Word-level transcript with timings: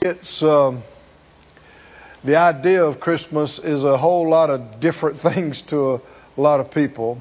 It's 0.00 0.44
um, 0.44 0.84
the 2.22 2.36
idea 2.36 2.84
of 2.84 3.00
Christmas 3.00 3.58
is 3.58 3.82
a 3.82 3.96
whole 3.96 4.28
lot 4.28 4.48
of 4.48 4.78
different 4.78 5.16
things 5.28 5.62
to 5.62 5.94
a, 5.94 6.00
lot 6.40 6.60
of 6.60 6.70
people. 6.70 7.20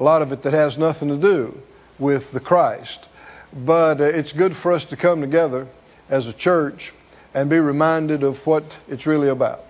A 0.00 0.02
lot 0.02 0.20
of 0.22 0.32
it 0.32 0.42
that 0.42 0.52
has 0.52 0.76
nothing 0.76 1.10
to 1.10 1.16
do 1.16 1.62
with 1.96 2.32
the 2.32 2.40
Christ. 2.40 3.06
But 3.52 4.00
uh, 4.00 4.04
it's 4.04 4.32
good 4.32 4.56
for 4.56 4.72
us 4.72 4.86
to 4.86 4.96
come 4.96 5.20
together 5.20 5.68
as 6.10 6.26
a 6.26 6.32
church 6.32 6.92
and 7.34 7.48
be 7.48 7.60
reminded 7.60 8.24
of 8.24 8.44
what 8.44 8.64
it's 8.88 9.06
really 9.06 9.28
about. 9.28 9.64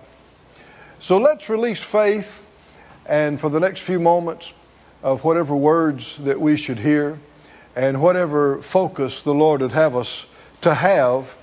So 0.97 1.19
let's 1.19 1.49
release 1.49 1.83
faith 1.83 2.43
and 3.05 3.39
for 3.39 3.49
the 3.49 3.59
next 3.59 3.81
few 3.81 3.99
moments 3.99 4.51
of 5.03 5.23
whatever 5.23 5.55
words 5.55 6.17
that 6.17 6.41
we 6.41 6.57
should 6.57 6.79
hear 6.79 7.19
and 7.75 8.01
whatever 8.01 8.59
focus 8.63 9.21
the 9.21 9.35
Lord 9.35 9.61
would 9.61 9.73
have 9.73 9.95
us 9.95 10.25
to 10.61 10.73
have 10.73 11.35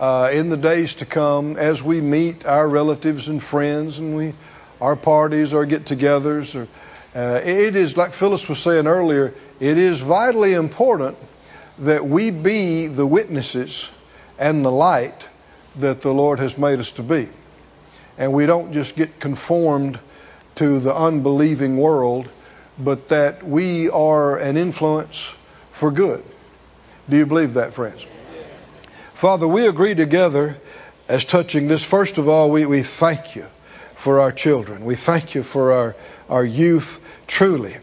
uh, 0.00 0.30
in 0.32 0.48
the 0.48 0.56
days 0.56 0.96
to 0.96 1.06
come 1.06 1.56
as 1.56 1.82
we 1.82 2.00
meet 2.00 2.46
our 2.46 2.66
relatives 2.66 3.28
and 3.28 3.40
friends 3.40 3.98
and 3.98 4.16
we 4.16 4.32
our 4.80 4.96
parties 4.96 5.52
or 5.52 5.66
get-togethers. 5.66 6.56
Or, 6.56 6.66
uh, 7.14 7.40
it 7.44 7.76
is 7.76 7.96
like 7.96 8.12
Phyllis 8.12 8.48
was 8.48 8.58
saying 8.58 8.86
earlier. 8.86 9.34
It 9.60 9.76
is 9.76 10.00
vitally 10.00 10.54
important 10.54 11.18
that 11.80 12.06
we 12.06 12.30
be 12.30 12.86
the 12.86 13.06
witnesses 13.06 13.90
and 14.38 14.64
the 14.64 14.72
light 14.72 15.28
that 15.76 16.00
the 16.00 16.12
Lord 16.12 16.40
has 16.40 16.56
made 16.56 16.80
us 16.80 16.92
to 16.92 17.02
be, 17.02 17.28
and 18.18 18.32
we 18.32 18.46
don't 18.46 18.72
just 18.72 18.96
get 18.96 19.20
conformed 19.20 19.98
to 20.56 20.80
the 20.80 20.94
unbelieving 20.94 21.76
world, 21.76 22.28
but 22.78 23.08
that 23.10 23.46
we 23.46 23.88
are 23.90 24.36
an 24.38 24.56
influence 24.56 25.30
for 25.72 25.90
good. 25.90 26.24
Do 27.08 27.16
you 27.16 27.26
believe 27.26 27.54
that, 27.54 27.74
friends? 27.74 28.04
Father, 29.20 29.46
we 29.46 29.68
agree 29.68 29.94
together 29.94 30.56
as 31.06 31.26
touching 31.26 31.68
this. 31.68 31.84
First 31.84 32.16
of 32.16 32.26
all, 32.26 32.50
we, 32.50 32.64
we 32.64 32.82
thank 32.82 33.36
you 33.36 33.44
for 33.96 34.20
our 34.20 34.32
children. 34.32 34.86
We 34.86 34.94
thank 34.94 35.34
you 35.34 35.42
for 35.42 35.72
our, 35.74 35.96
our 36.30 36.42
youth. 36.42 36.98
Truly, 37.26 37.76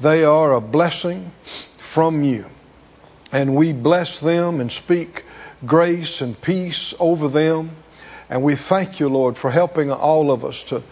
they 0.00 0.24
are 0.24 0.52
a 0.52 0.60
blessing 0.60 1.30
from 1.76 2.24
you. 2.24 2.46
And 3.30 3.54
we 3.54 3.72
bless 3.72 4.18
them 4.18 4.60
and 4.60 4.72
speak 4.72 5.24
grace 5.64 6.22
and 6.22 6.34
peace 6.42 6.92
over 6.98 7.28
them. 7.28 7.70
And 8.28 8.42
we 8.42 8.56
thank 8.56 8.98
you, 8.98 9.10
Lord, 9.10 9.38
for 9.38 9.48
helping 9.48 9.92
all 9.92 10.32
of 10.32 10.44
us 10.44 10.64
to, 10.64 10.82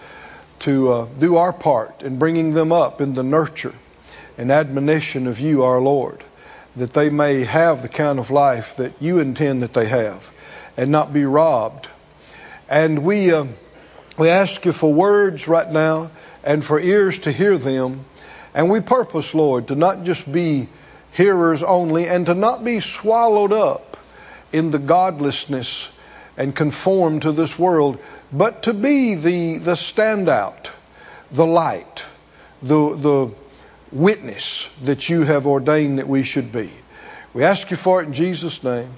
to 0.60 0.92
uh, 0.92 1.06
do 1.18 1.38
our 1.38 1.52
part 1.52 2.04
in 2.04 2.20
bringing 2.20 2.54
them 2.54 2.70
up 2.70 3.00
in 3.00 3.14
the 3.14 3.24
nurture 3.24 3.74
and 4.36 4.52
admonition 4.52 5.26
of 5.26 5.40
you, 5.40 5.64
our 5.64 5.80
Lord 5.80 6.22
that 6.76 6.92
they 6.92 7.10
may 7.10 7.44
have 7.44 7.82
the 7.82 7.88
kind 7.88 8.18
of 8.18 8.30
life 8.30 8.76
that 8.76 8.92
you 9.00 9.18
intend 9.18 9.62
that 9.62 9.72
they 9.72 9.86
have 9.86 10.30
and 10.76 10.90
not 10.90 11.12
be 11.12 11.24
robbed. 11.24 11.88
And 12.68 13.04
we, 13.04 13.32
uh, 13.32 13.46
we 14.16 14.28
ask 14.28 14.64
you 14.64 14.72
for 14.72 14.92
words 14.92 15.48
right 15.48 15.70
now 15.70 16.10
and 16.44 16.64
for 16.64 16.78
ears 16.78 17.20
to 17.20 17.32
hear 17.32 17.58
them. 17.58 18.04
And 18.54 18.70
we 18.70 18.80
purpose, 18.80 19.34
Lord, 19.34 19.68
to 19.68 19.74
not 19.74 20.04
just 20.04 20.30
be 20.30 20.68
hearers 21.12 21.62
only 21.62 22.06
and 22.06 22.26
to 22.26 22.34
not 22.34 22.64
be 22.64 22.80
swallowed 22.80 23.52
up 23.52 23.96
in 24.52 24.70
the 24.70 24.78
godlessness 24.78 25.88
and 26.36 26.54
conform 26.54 27.20
to 27.20 27.32
this 27.32 27.58
world, 27.58 27.98
but 28.32 28.62
to 28.64 28.72
be 28.72 29.14
the, 29.14 29.58
the 29.58 29.72
standout, 29.72 30.70
the 31.32 31.44
light, 31.46 32.04
the, 32.62 32.96
the 32.96 33.34
witness 33.92 34.68
that 34.84 35.08
you 35.08 35.22
have 35.22 35.46
ordained 35.46 35.98
that 35.98 36.08
we 36.08 36.22
should 36.22 36.52
be. 36.52 36.70
We 37.34 37.44
ask 37.44 37.70
you 37.70 37.76
for 37.76 38.02
it 38.02 38.06
in 38.06 38.12
Jesus' 38.12 38.62
name. 38.64 38.90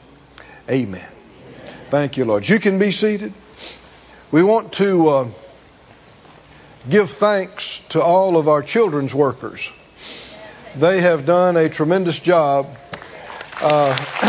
Amen. 0.68 1.08
Thank 1.90 2.16
you, 2.16 2.24
Lord. 2.24 2.48
You 2.48 2.60
can 2.60 2.78
be 2.78 2.92
seated. 2.92 3.32
We 4.30 4.42
want 4.42 4.74
to 4.74 5.08
uh, 5.08 5.28
give 6.88 7.10
thanks 7.10 7.80
to 7.90 8.02
all 8.02 8.36
of 8.36 8.48
our 8.48 8.62
children's 8.62 9.14
workers. 9.14 9.70
They 10.76 11.00
have 11.00 11.26
done 11.26 11.56
a 11.56 11.68
tremendous 11.68 12.18
job. 12.18 12.66
Uh, 13.60 13.96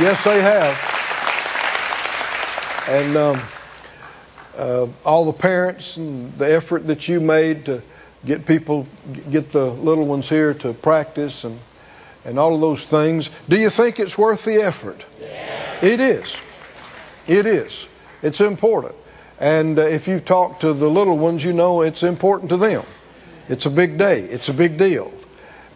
yes, 0.00 0.22
they 0.24 0.42
have. 0.42 0.90
And 2.88 3.16
um, 3.16 3.40
uh, 4.56 4.86
all 5.04 5.24
the 5.26 5.38
parents 5.38 5.96
and 5.96 6.32
the 6.38 6.52
effort 6.52 6.86
that 6.86 7.08
you 7.08 7.20
made 7.20 7.66
to 7.66 7.82
get 8.24 8.46
people, 8.46 8.86
get 9.30 9.50
the 9.50 9.66
little 9.66 10.06
ones 10.06 10.28
here 10.28 10.54
to 10.54 10.72
practice 10.72 11.44
and, 11.44 11.58
and 12.24 12.38
all 12.38 12.54
of 12.54 12.60
those 12.60 12.84
things. 12.84 13.30
Do 13.48 13.56
you 13.56 13.70
think 13.70 13.98
it's 13.98 14.18
worth 14.18 14.44
the 14.44 14.62
effort? 14.62 15.04
Yes. 15.20 15.82
It 15.82 16.00
is. 16.00 16.40
It 17.26 17.46
is. 17.46 17.86
It's 18.22 18.40
important. 18.40 18.94
And 19.38 19.78
uh, 19.78 19.82
if 19.82 20.06
you 20.08 20.20
talk 20.20 20.60
to 20.60 20.74
the 20.74 20.88
little 20.88 21.16
ones, 21.16 21.42
you 21.42 21.52
know 21.52 21.80
it's 21.82 22.02
important 22.02 22.50
to 22.50 22.58
them. 22.58 22.84
It's 23.48 23.66
a 23.66 23.70
big 23.70 23.96
day. 23.96 24.20
It's 24.20 24.48
a 24.48 24.54
big 24.54 24.76
deal. 24.76 25.12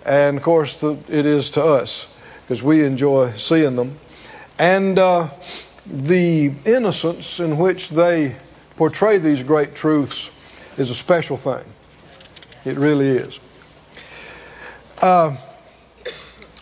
And 0.05 0.37
of 0.37 0.43
course, 0.43 0.77
the, 0.77 0.99
it 1.09 1.25
is 1.25 1.51
to 1.51 1.65
us 1.65 2.13
because 2.43 2.63
we 2.63 2.85
enjoy 2.85 3.33
seeing 3.37 3.75
them. 3.75 3.99
And 4.59 4.99
uh, 4.99 5.31
the 5.87 6.53
innocence 6.67 7.41
in 7.41 7.57
which 7.57 7.89
they 7.89 8.37
portray 8.77 9.19
these 9.19 9.43
great 9.43 9.75
truths 9.75 10.31
is 10.77 10.91
a 10.91 10.95
special 10.95 11.37
thing. 11.37 11.65
It 12.65 12.77
really 12.77 13.09
is. 13.09 13.39
Uh, 15.01 15.37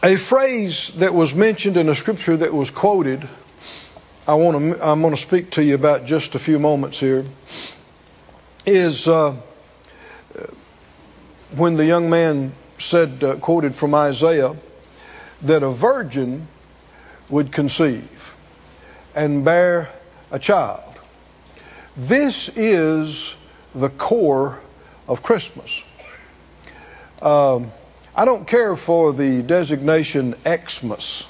a 0.03 0.17
phrase 0.17 0.89
that 0.97 1.15
was 1.15 1.34
mentioned 1.34 1.77
in 1.77 1.89
a 1.89 1.95
scripture 1.95 2.37
that 2.37 2.53
was 2.53 2.71
quoted, 2.71 3.27
I 4.27 4.34
want 4.34 4.77
to, 4.77 4.87
I'm 4.87 5.00
going 5.00 5.15
to 5.15 5.21
speak 5.21 5.53
to 5.53 5.62
you 5.62 5.75
about 5.75 6.06
just 6.06 6.34
a 6.34 6.39
few 6.39 6.59
moments 6.59 6.99
here, 6.99 7.25
is 8.67 9.06
uh, 9.06 9.37
when 11.55 11.77
the 11.77 11.84
young 11.84 12.11
man 12.11 12.53
said, 12.79 13.23
uh, 13.23 13.37
quoted 13.37 13.75
from 13.75 13.94
Isaiah, 13.94 14.56
that 15.43 15.62
a 15.62 15.71
virgin 15.71 16.49
would 17.29 17.53
conceive 17.53 18.34
and 19.15 19.44
bear 19.44 19.89
a 20.31 20.39
child. 20.39 20.92
This 21.97 22.49
is 22.57 23.35
the 23.75 23.91
core 23.91 24.59
of 25.07 25.23
Christmas. 25.23 25.83
Um, 27.21 27.71
I 28.17 28.25
don't 28.25 28.47
care 28.47 28.77
for 28.77 29.13
the 29.13 29.43
designation 29.43 30.35
Xmas 30.43 31.27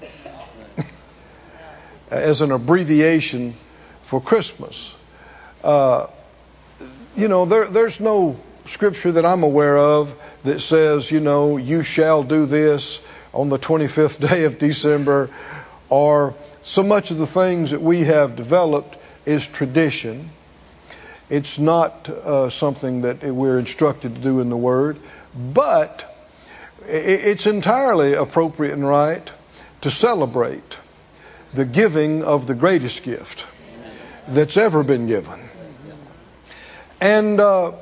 as 2.10 2.42
an 2.42 2.52
abbreviation 2.52 3.54
for 4.02 4.20
Christmas. 4.20 4.94
Uh, 5.64 6.08
you 7.16 7.28
know, 7.28 7.46
there, 7.46 7.64
there's 7.64 7.98
no 7.98 8.38
scripture 8.66 9.12
that 9.12 9.24
I'm 9.24 9.42
aware 9.42 9.78
of 9.78 10.14
that 10.42 10.60
says, 10.60 11.10
you 11.10 11.20
know, 11.20 11.56
you 11.56 11.82
shall 11.82 12.22
do 12.22 12.44
this 12.44 13.04
on 13.32 13.48
the 13.48 13.58
25th 13.58 14.20
day 14.28 14.44
of 14.44 14.58
December, 14.58 15.30
or 15.88 16.34
so 16.60 16.82
much 16.82 17.10
of 17.10 17.16
the 17.16 17.26
things 17.26 17.70
that 17.70 17.80
we 17.80 18.04
have 18.04 18.36
developed 18.36 18.98
is 19.26 19.46
tradition. 19.46 20.30
It's 21.28 21.58
not 21.58 22.08
uh, 22.08 22.50
something 22.50 23.02
that 23.02 23.22
we're 23.22 23.58
instructed 23.58 24.14
to 24.14 24.20
do 24.20 24.40
in 24.40 24.48
the 24.48 24.56
Word, 24.56 24.96
but 25.36 26.16
it's 26.86 27.46
entirely 27.46 28.14
appropriate 28.14 28.72
and 28.72 28.86
right 28.86 29.30
to 29.80 29.90
celebrate 29.90 30.76
the 31.52 31.64
giving 31.64 32.22
of 32.22 32.46
the 32.46 32.54
greatest 32.54 33.02
gift 33.02 33.44
that's 34.28 34.56
ever 34.56 34.82
been 34.82 35.06
given. 35.06 35.40
And 37.00 37.40
uh, 37.40 37.72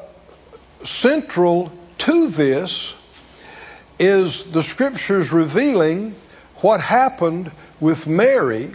central 0.83 1.71
to 1.99 2.29
this 2.29 2.95
is 3.99 4.51
the 4.51 4.63
scriptures 4.63 5.33
revealing 5.33 6.15
what 6.57 6.81
happened 6.81 7.51
with 7.81 8.07
Mary 8.07 8.73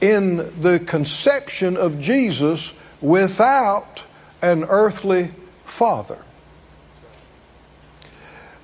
in 0.00 0.60
the 0.60 0.78
conception 0.78 1.76
of 1.76 2.00
Jesus 2.00 2.72
without 3.00 4.02
an 4.42 4.64
earthly 4.64 5.32
father. 5.64 6.18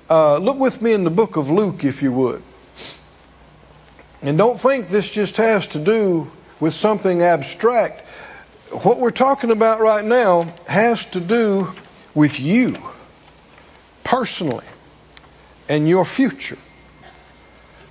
Uh, 0.09 0.37
look 0.37 0.57
with 0.57 0.81
me 0.81 0.93
in 0.93 1.03
the 1.03 1.09
book 1.09 1.37
of 1.37 1.49
Luke, 1.49 1.83
if 1.83 2.03
you 2.03 2.11
would. 2.11 2.43
And 4.21 4.37
don't 4.37 4.59
think 4.59 4.89
this 4.89 5.09
just 5.09 5.37
has 5.37 5.67
to 5.67 5.79
do 5.79 6.31
with 6.59 6.73
something 6.73 7.21
abstract. 7.21 8.01
What 8.71 8.99
we're 8.99 9.11
talking 9.11 9.51
about 9.51 9.81
right 9.81 10.03
now 10.03 10.45
has 10.67 11.05
to 11.11 11.19
do 11.19 11.71
with 12.13 12.39
you 12.39 12.77
personally 14.03 14.65
and 15.67 15.87
your 15.87 16.05
future. 16.05 16.57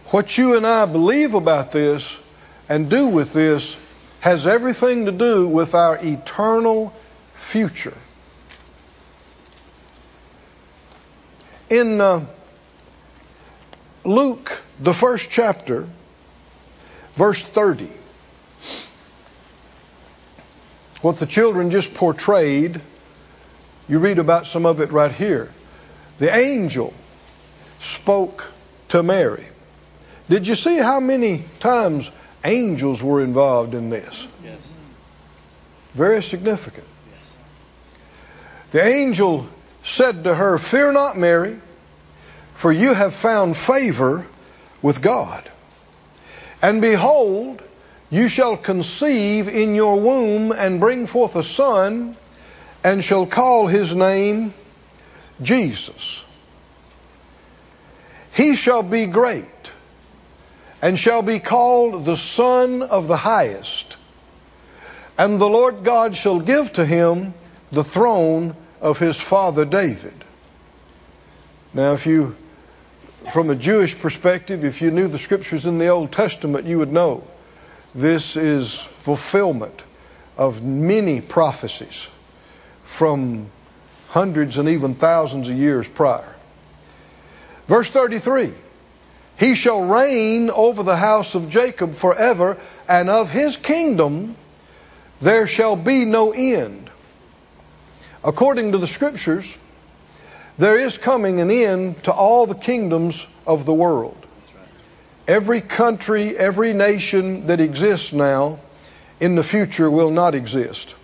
What 0.06 0.36
you 0.38 0.56
and 0.56 0.66
I 0.66 0.86
believe 0.86 1.34
about 1.34 1.72
this 1.72 2.16
and 2.72 2.88
do 2.88 3.06
with 3.06 3.34
this 3.34 3.76
has 4.20 4.46
everything 4.46 5.04
to 5.04 5.12
do 5.12 5.46
with 5.46 5.74
our 5.74 5.98
eternal 6.02 6.90
future. 7.34 7.92
In 11.68 12.00
uh, 12.00 12.24
Luke, 14.06 14.58
the 14.80 14.94
first 14.94 15.30
chapter, 15.30 15.86
verse 17.12 17.42
30. 17.42 17.90
What 21.02 21.18
the 21.18 21.26
children 21.26 21.70
just 21.70 21.94
portrayed, 21.94 22.80
you 23.86 23.98
read 23.98 24.18
about 24.18 24.46
some 24.46 24.64
of 24.64 24.80
it 24.80 24.92
right 24.92 25.12
here. 25.12 25.52
The 26.20 26.34
angel 26.34 26.94
spoke 27.80 28.50
to 28.88 29.02
Mary. 29.02 29.46
Did 30.30 30.48
you 30.48 30.54
see 30.54 30.78
how 30.78 31.00
many 31.00 31.44
times 31.60 32.10
angels 32.44 33.02
were 33.02 33.22
involved 33.22 33.74
in 33.74 33.90
this? 33.90 34.26
Yes. 34.44 34.72
Very 35.94 36.22
significant. 36.22 36.86
The 38.70 38.84
angel 38.84 39.46
said 39.84 40.24
to 40.24 40.34
her, 40.34 40.58
Fear 40.58 40.92
not, 40.92 41.18
Mary, 41.18 41.58
for 42.54 42.72
you 42.72 42.94
have 42.94 43.12
found 43.12 43.56
favor 43.56 44.26
with 44.80 45.02
God. 45.02 45.48
And 46.62 46.80
behold, 46.80 47.62
you 48.10 48.28
shall 48.28 48.56
conceive 48.56 49.48
in 49.48 49.74
your 49.74 50.00
womb 50.00 50.52
and 50.52 50.80
bring 50.80 51.06
forth 51.06 51.36
a 51.36 51.42
son, 51.42 52.16
and 52.82 53.02
shall 53.02 53.26
call 53.26 53.66
his 53.66 53.94
name 53.94 54.54
Jesus. 55.42 56.22
He 58.32 58.54
shall 58.54 58.82
be 58.82 59.06
great, 59.06 59.44
and 60.82 60.98
shall 60.98 61.22
be 61.22 61.38
called 61.38 62.04
the 62.04 62.16
Son 62.16 62.82
of 62.82 63.06
the 63.06 63.16
Highest. 63.16 63.96
And 65.16 65.40
the 65.40 65.48
Lord 65.48 65.84
God 65.84 66.16
shall 66.16 66.40
give 66.40 66.72
to 66.72 66.84
him 66.84 67.34
the 67.70 67.84
throne 67.84 68.56
of 68.80 68.98
his 68.98 69.18
father 69.18 69.64
David. 69.64 70.12
Now, 71.72 71.92
if 71.92 72.06
you, 72.06 72.34
from 73.32 73.48
a 73.48 73.54
Jewish 73.54 73.96
perspective, 73.98 74.64
if 74.64 74.82
you 74.82 74.90
knew 74.90 75.06
the 75.06 75.18
scriptures 75.18 75.64
in 75.64 75.78
the 75.78 75.88
Old 75.88 76.10
Testament, 76.10 76.66
you 76.66 76.78
would 76.78 76.92
know 76.92 77.22
this 77.94 78.36
is 78.36 78.80
fulfillment 78.80 79.82
of 80.36 80.64
many 80.64 81.20
prophecies 81.20 82.08
from 82.84 83.46
hundreds 84.08 84.58
and 84.58 84.68
even 84.68 84.96
thousands 84.96 85.48
of 85.48 85.56
years 85.56 85.86
prior. 85.86 86.34
Verse 87.68 87.88
33 87.88 88.52
He 89.38 89.54
shall 89.54 89.82
reign 89.82 90.50
over 90.50 90.82
the 90.82 90.96
house 90.96 91.34
of 91.34 91.50
Jacob 91.50 91.94
forever, 91.94 92.56
and 92.88 93.10
of 93.10 93.30
his 93.30 93.56
kingdom 93.56 94.36
there 95.20 95.46
shall 95.46 95.76
be 95.76 96.04
no 96.04 96.32
end. 96.32 96.90
According 98.24 98.72
to 98.72 98.78
the 98.78 98.86
scriptures, 98.86 99.56
there 100.58 100.78
is 100.78 100.98
coming 100.98 101.40
an 101.40 101.50
end 101.50 102.04
to 102.04 102.12
all 102.12 102.46
the 102.46 102.54
kingdoms 102.54 103.26
of 103.46 103.64
the 103.64 103.72
world. 103.72 104.16
Every 105.26 105.60
country, 105.60 106.36
every 106.36 106.72
nation 106.72 107.46
that 107.46 107.60
exists 107.60 108.12
now 108.12 108.58
in 109.20 109.34
the 109.34 109.42
future 109.42 109.90
will 109.90 110.10
not 110.10 110.34
exist. 110.34 110.94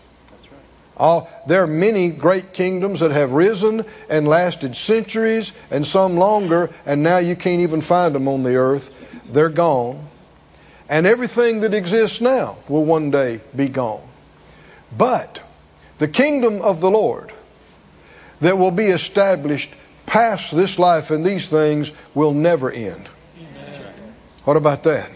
All, 0.99 1.31
there 1.47 1.62
are 1.62 1.69
many 1.69 2.11
great 2.11 2.53
kingdoms 2.53 3.00
that 3.00 3.12
have 3.12 3.33
risen 3.33 3.85
and 4.11 4.27
lasted 4.27 4.77
centuries 4.77 5.53
and 5.71 5.87
some 5.87 6.17
longer, 6.17 6.71
and 6.85 7.03
now 7.03 7.19
you 7.19 7.37
can't 7.37 7.61
even 7.61 7.81
find 7.81 8.15
them 8.15 8.27
on 8.27 8.43
the 8.43 8.56
earth. 8.56 8.93
They're 9.33 9.49
gone. 9.49 10.06
And 10.89 11.06
everything 11.06 11.61
that 11.61 11.75
exists 11.75 12.21
now 12.21 12.56
will 12.69 12.85
one 12.85 13.11
day 13.11 13.41
be 13.55 13.69
gone. 13.69 14.03
But 14.97 15.41
the 15.99 16.09
kingdom 16.09 16.62
of 16.62 16.81
the 16.81 16.91
Lord 16.91 17.33
that 18.41 18.59
will 18.59 18.71
be 18.71 18.87
established 18.87 19.71
past 20.06 20.55
this 20.55 20.79
life 20.79 21.11
and 21.11 21.25
these 21.25 21.47
things 21.47 21.93
will 22.15 22.33
never 22.33 22.71
end. 22.71 23.09
What 24.44 24.56
about 24.56 24.85
that? 24.85 25.11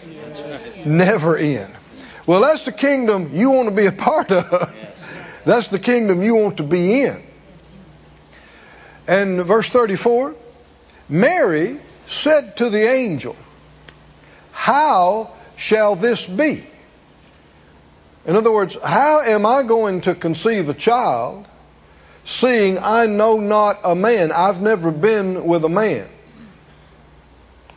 Never 0.85 1.39
end. 1.39 1.73
Well, 2.27 2.43
that's 2.43 2.67
the 2.67 2.73
kingdom 2.73 3.31
you 3.33 3.51
want 3.51 3.69
to 3.69 3.75
be 3.75 3.87
a 3.87 3.93
part 3.93 4.31
of. 4.31 4.75
That's 5.45 5.69
the 5.69 5.79
kingdom 5.79 6.23
you 6.23 6.35
want 6.35 6.59
to 6.59 6.63
be 6.63 7.03
in. 7.03 7.23
And 9.07 9.45
verse 9.45 9.69
34 9.69 10.35
Mary 11.09 11.79
said 12.07 12.57
to 12.59 12.71
the 12.71 12.83
angel, 12.83 13.37
How 14.53 15.33
shall 15.57 15.97
this 15.97 16.27
be? 16.27 16.65
In 18.25 18.37
other 18.37 18.53
words, 18.53 18.79
how 18.83 19.21
am 19.21 19.45
I 19.45 19.63
going 19.65 20.03
to 20.03 20.15
conceive 20.15 20.69
a 20.69 20.75
child 20.75 21.47
seeing 22.25 22.79
I 22.79 23.07
know 23.07 23.39
not 23.39 23.81
a 23.83 23.95
man? 23.95 24.31
I've 24.31 24.63
never 24.63 24.93
been 24.93 25.45
with 25.45 25.65
a 25.65 25.69
man 25.69 26.09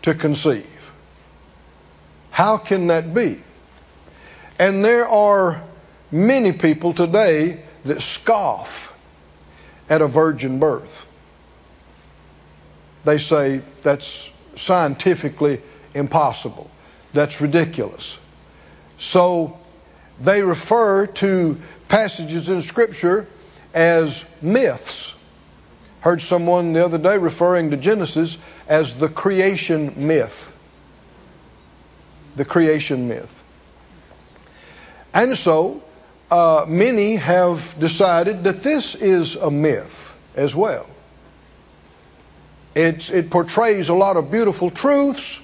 to 0.03 0.13
conceive. 0.13 0.94
How 2.29 2.57
can 2.57 2.88
that 2.88 3.13
be? 3.13 3.41
And 4.59 4.85
there 4.85 5.07
are 5.07 5.63
many 6.12 6.52
people 6.52 6.94
today 6.94 7.62
that 7.84 8.02
scoff 8.02 8.98
at 9.90 10.02
a 10.02 10.07
virgin 10.07 10.60
birth. 10.60 11.06
They 13.04 13.18
say 13.18 13.62
that's 13.84 14.30
scientifically 14.56 15.62
impossible. 15.94 16.69
That's 17.13 17.42
ridiculous. 17.42 18.18
So 18.98 19.60
they 20.19 20.42
refer 20.42 21.07
to 21.07 21.62
passages 21.88 22.50
in 22.50 22.62
Scripture 22.62 23.28
as 23.74 24.25
myths. 24.42 25.13
Heard 26.01 26.22
someone 26.22 26.74
the 26.74 26.86
other 26.86 26.98
day 26.98 27.18
referring 27.18 27.72
to 27.72 27.78
Genesis 27.78 28.38
as 28.68 28.94
the 28.96 29.10
creation 29.10 30.08
myth 30.08 30.51
the 32.36 32.46
creation 32.46 33.08
myth. 33.08 33.44
And 35.13 35.38
so, 35.38 35.84
uh, 36.36 36.66
many 36.68 37.16
have 37.16 37.80
decided 37.80 38.44
that 38.44 38.62
this 38.62 38.94
is 38.94 39.36
a 39.36 39.50
myth 39.50 40.14
as 40.36 40.54
well. 40.54 40.86
It's, 42.76 43.10
it 43.10 43.30
portrays 43.30 43.88
a 43.88 43.94
lot 43.94 44.18
of 44.18 44.32
beautiful 44.32 44.70
truths, 44.70 45.40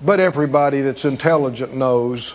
but 0.00 0.18
everybody 0.18 0.80
that's 0.80 1.04
intelligent 1.04 1.74
knows 1.74 2.34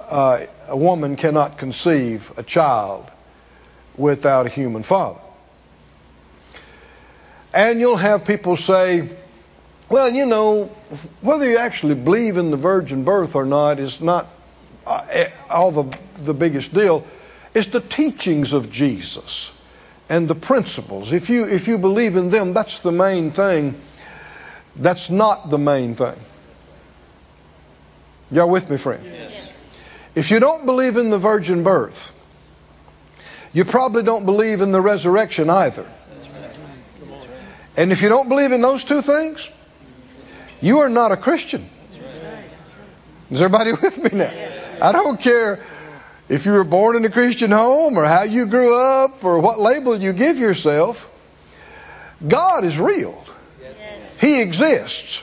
uh, 0.00 0.46
a 0.66 0.76
woman 0.76 1.14
cannot 1.14 1.58
conceive 1.58 2.32
a 2.36 2.42
child 2.42 3.08
without 3.96 4.46
a 4.46 4.48
human 4.48 4.82
father. 4.82 5.20
And 7.54 7.78
you'll 7.78 8.02
have 8.08 8.24
people 8.24 8.56
say, 8.56 9.08
well, 9.88 10.12
you 10.12 10.26
know, 10.26 10.64
whether 11.20 11.48
you 11.48 11.58
actually 11.58 11.94
believe 11.94 12.36
in 12.36 12.50
the 12.50 12.56
virgin 12.56 13.04
birth 13.04 13.36
or 13.36 13.46
not 13.46 13.78
is 13.78 14.00
not 14.00 14.26
Uh, 14.90 15.28
all 15.48 15.70
the, 15.70 15.96
the 16.18 16.34
biggest 16.34 16.74
deal. 16.74 17.06
It's 17.54 17.68
the 17.68 17.80
teachings 17.80 18.52
of 18.52 18.72
Jesus 18.72 19.56
and 20.08 20.26
the 20.26 20.34
principles. 20.34 21.12
If 21.12 21.30
you, 21.30 21.46
if 21.46 21.68
you 21.68 21.78
believe 21.78 22.16
in 22.16 22.30
them, 22.30 22.54
that's 22.54 22.80
the 22.80 22.90
main 22.90 23.30
thing. 23.30 23.80
That's 24.74 25.08
not 25.08 25.48
the 25.48 25.58
main 25.58 25.94
thing. 25.94 26.16
Y'all 28.32 28.50
with 28.50 28.68
me, 28.68 28.78
friend? 28.78 29.04
Yes. 29.04 29.56
If 30.16 30.32
you 30.32 30.40
don't 30.40 30.66
believe 30.66 30.96
in 30.96 31.10
the 31.10 31.18
virgin 31.18 31.62
birth, 31.62 32.12
you 33.52 33.64
probably 33.64 34.02
don't 34.02 34.26
believe 34.26 34.60
in 34.60 34.72
the 34.72 34.80
resurrection 34.80 35.50
either. 35.50 35.86
And 37.76 37.92
if 37.92 38.02
you 38.02 38.08
don't 38.08 38.28
believe 38.28 38.50
in 38.50 38.60
those 38.60 38.82
two 38.82 39.02
things, 39.02 39.48
you 40.60 40.80
are 40.80 40.90
not 40.90 41.12
a 41.12 41.16
Christian. 41.16 41.70
Is 43.30 43.40
everybody 43.40 43.72
with 43.82 43.98
me 44.02 44.18
now? 44.18 44.50
I 44.82 44.92
don't 44.92 45.20
care 45.20 45.60
if 46.28 46.46
you 46.46 46.52
were 46.52 46.64
born 46.64 46.96
in 46.96 47.04
a 47.04 47.10
Christian 47.10 47.50
home 47.50 47.98
or 47.98 48.04
how 48.04 48.22
you 48.22 48.46
grew 48.46 48.76
up 48.76 49.24
or 49.24 49.38
what 49.40 49.58
label 49.58 49.96
you 49.96 50.12
give 50.12 50.38
yourself. 50.38 51.08
God 52.26 52.64
is 52.64 52.78
real. 52.78 53.22
He 54.20 54.40
exists. 54.40 55.22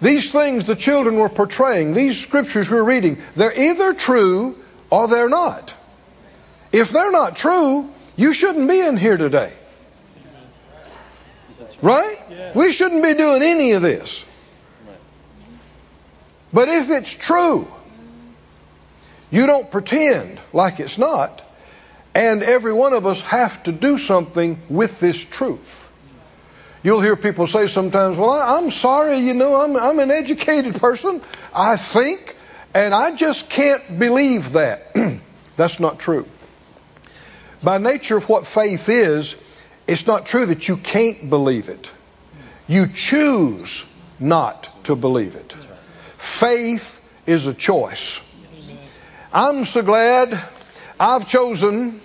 These 0.00 0.32
things 0.32 0.64
the 0.64 0.74
children 0.74 1.18
were 1.18 1.28
portraying, 1.28 1.94
these 1.94 2.20
scriptures 2.20 2.70
we're 2.70 2.82
reading, 2.82 3.22
they're 3.36 3.58
either 3.58 3.94
true 3.94 4.58
or 4.90 5.08
they're 5.08 5.28
not. 5.28 5.72
If 6.72 6.90
they're 6.90 7.12
not 7.12 7.36
true, 7.36 7.88
you 8.16 8.34
shouldn't 8.34 8.68
be 8.68 8.80
in 8.80 8.96
here 8.96 9.16
today. 9.16 9.52
Right? 11.80 12.54
We 12.54 12.72
shouldn't 12.72 13.02
be 13.02 13.14
doing 13.14 13.42
any 13.42 13.72
of 13.72 13.82
this. 13.82 14.24
But 16.54 16.68
if 16.68 16.88
it's 16.88 17.12
true, 17.12 17.66
you 19.32 19.46
don't 19.46 19.72
pretend 19.72 20.40
like 20.52 20.78
it's 20.78 20.98
not, 20.98 21.42
and 22.14 22.44
every 22.44 22.72
one 22.72 22.92
of 22.92 23.06
us 23.06 23.20
have 23.22 23.64
to 23.64 23.72
do 23.72 23.98
something 23.98 24.60
with 24.68 25.00
this 25.00 25.24
truth. 25.24 25.80
You'll 26.84 27.00
hear 27.00 27.16
people 27.16 27.48
say 27.48 27.66
sometimes, 27.66 28.16
Well, 28.16 28.30
I, 28.30 28.58
am 28.58 28.70
sorry, 28.70 29.18
you 29.18 29.34
know, 29.34 29.60
I'm, 29.60 29.76
I'm 29.76 29.98
an 29.98 30.12
educated 30.12 30.76
person. 30.76 31.22
I 31.52 31.76
think, 31.76 32.36
and 32.72 32.94
I 32.94 33.16
just 33.16 33.50
can't 33.50 33.98
believe 33.98 34.52
that. 34.52 34.94
That's 35.56 35.80
not 35.80 35.98
true. 35.98 36.28
By 37.64 37.78
nature 37.78 38.16
of 38.16 38.28
what 38.28 38.46
faith 38.46 38.88
is, 38.88 39.34
it's 39.88 40.06
not 40.06 40.26
true 40.26 40.46
that 40.46 40.68
you 40.68 40.76
can't 40.76 41.28
believe 41.28 41.68
it. 41.68 41.90
You 42.68 42.86
choose 42.86 43.90
not 44.20 44.84
to 44.84 44.94
believe 44.94 45.34
it. 45.34 45.56
Faith 46.24 47.00
is 47.26 47.46
a 47.46 47.52
choice. 47.54 48.18
I'm 49.30 49.66
so 49.66 49.82
glad 49.82 50.42
I've 50.98 51.28
chosen 51.28 52.00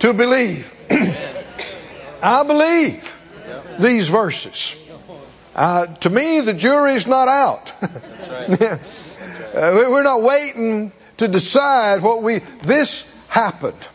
to 0.00 0.12
believe. 0.12 0.74
I 2.22 2.42
believe 2.42 3.16
these 3.78 4.08
verses. 4.08 4.74
Uh, 5.54 5.86
to 5.86 6.10
me, 6.10 6.40
the 6.40 6.54
jury's 6.54 7.06
not 7.06 7.28
out. 7.28 7.72
uh, 7.82 8.78
we're 9.54 10.02
not 10.02 10.22
waiting 10.22 10.90
to 11.18 11.28
decide 11.28 12.02
what 12.02 12.24
we. 12.24 12.40
This 12.64 13.08
happened. 13.28 13.88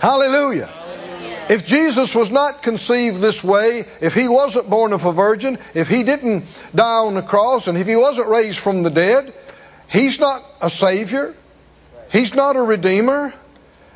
Hallelujah. 0.00 0.68
If 1.50 1.66
Jesus 1.66 2.14
was 2.14 2.30
not 2.30 2.62
conceived 2.62 3.20
this 3.20 3.42
way, 3.42 3.84
if 4.00 4.14
he 4.14 4.28
wasn't 4.28 4.70
born 4.70 4.92
of 4.92 5.04
a 5.04 5.10
virgin, 5.10 5.58
if 5.74 5.88
he 5.88 6.04
didn't 6.04 6.44
die 6.72 6.98
on 6.98 7.14
the 7.14 7.22
cross, 7.22 7.66
and 7.66 7.76
if 7.76 7.88
he 7.88 7.96
wasn't 7.96 8.28
raised 8.28 8.60
from 8.60 8.84
the 8.84 8.90
dead, 8.90 9.34
he's 9.88 10.20
not 10.20 10.44
a 10.60 10.70
savior. 10.70 11.34
He's 12.12 12.36
not 12.36 12.54
a 12.54 12.62
redeemer. 12.62 13.34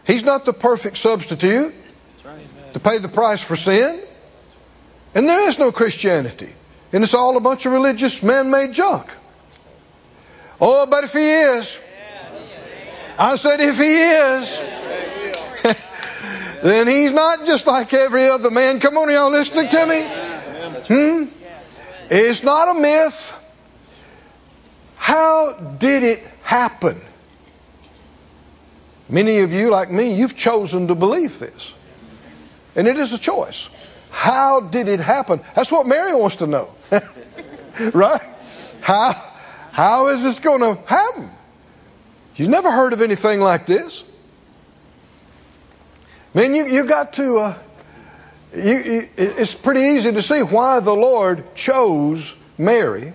He's 0.05 0.25
not 0.25 0.45
the 0.45 0.53
perfect 0.53 0.97
substitute 0.97 1.73
to 2.73 2.81
pay 2.81 2.99
the 2.99 3.09
price 3.09 3.41
for 3.41 3.55
sin. 3.55 4.01
And 5.15 5.29
there 5.29 5.49
is 5.49 5.57
no 5.57 5.71
Christianity. 5.71 6.53
And 6.93 7.05
it's 7.05 7.15
all 7.15 7.37
a 7.37 7.41
bunch 7.41 7.67
of 7.67 7.73
religious 7.73 8.21
man 8.21 8.51
made 8.51 8.73
junk. 8.73 9.09
Oh, 10.61 10.87
but 10.87 11.05
if 11.05 11.13
he 11.13 11.31
is, 11.31 11.79
I 13.17 13.37
said, 13.37 13.61
if 13.61 13.77
he 13.79 13.95
is, 14.03 15.24
then 16.71 16.89
he's 16.89 17.13
not 17.13 17.45
just 17.45 17.67
like 17.67 17.93
every 17.93 18.27
other 18.27 18.51
man. 18.51 18.81
Come 18.81 18.97
on, 18.97 19.11
y'all 19.13 19.31
listening 19.31 19.69
to 19.69 19.87
me? 19.87 20.03
Hmm? 20.89 21.25
It's 22.09 22.43
not 22.43 22.75
a 22.75 22.81
myth. 22.81 23.39
How 24.97 25.53
did 25.53 26.03
it 26.05 26.27
happen? 26.43 27.01
Many 29.11 29.41
of 29.41 29.53
you, 29.53 29.71
like 29.71 29.91
me, 29.91 30.15
you've 30.15 30.39
chosen 30.39 30.89
to 30.89 30.95
believe 30.95 31.39
this. 31.39 31.75
And 32.75 32.89
it 32.89 32.99
is 32.99 33.13
a 33.13 33.19
choice. 33.19 33.69
How 34.11 34.61
did 34.61 34.89
it 34.89 35.01
happen? 35.01 35.43
That's 35.55 35.71
what 35.71 35.87
Mary 35.87 36.15
wants 36.15 36.37
to 36.37 36.47
know. 36.47 36.71
right? 37.93 38.23
How, 38.81 39.13
how 39.73 40.07
is 40.07 40.23
this 40.23 40.41
going 40.41 40.61
to 40.61 40.81
happen? 40.87 41.31
You've 42.37 42.49
never 42.49 42.73
heard 42.73 42.95
of 42.95 43.03
anything 43.03 43.41
like 43.41 43.67
this. 43.67 44.03
Man, 46.35 46.55
you, 46.55 46.67
you 46.67 46.85
got 46.85 47.13
to, 47.15 47.39
uh, 47.39 47.59
you, 48.57 48.63
you, 48.63 49.09
it's 49.17 49.55
pretty 49.55 49.97
easy 49.97 50.13
to 50.13 50.21
see 50.21 50.43
why 50.43 50.81
the 50.81 50.93
Lord 50.93 51.55
chose 51.55 52.37
Mary 52.59 53.13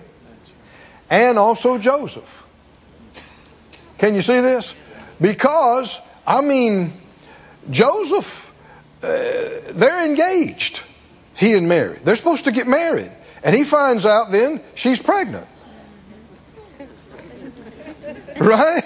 and 1.10 1.38
also 1.38 1.76
Joseph. 1.76 2.44
Can 3.98 4.14
you 4.14 4.22
see 4.22 4.40
this? 4.40 4.74
Because, 5.20 6.00
I 6.26 6.40
mean, 6.40 6.94
Joseph, 7.70 8.50
uh, 9.02 9.08
they're 9.72 10.06
engaged 10.06 10.80
he 11.34 11.54
and 11.54 11.68
Mary. 11.68 11.98
They're 12.02 12.16
supposed 12.16 12.44
to 12.44 12.52
get 12.52 12.66
married. 12.66 13.10
And 13.42 13.56
he 13.56 13.64
finds 13.64 14.06
out 14.06 14.30
then 14.30 14.62
she's 14.74 15.00
pregnant. 15.00 15.46
Right? 18.38 18.84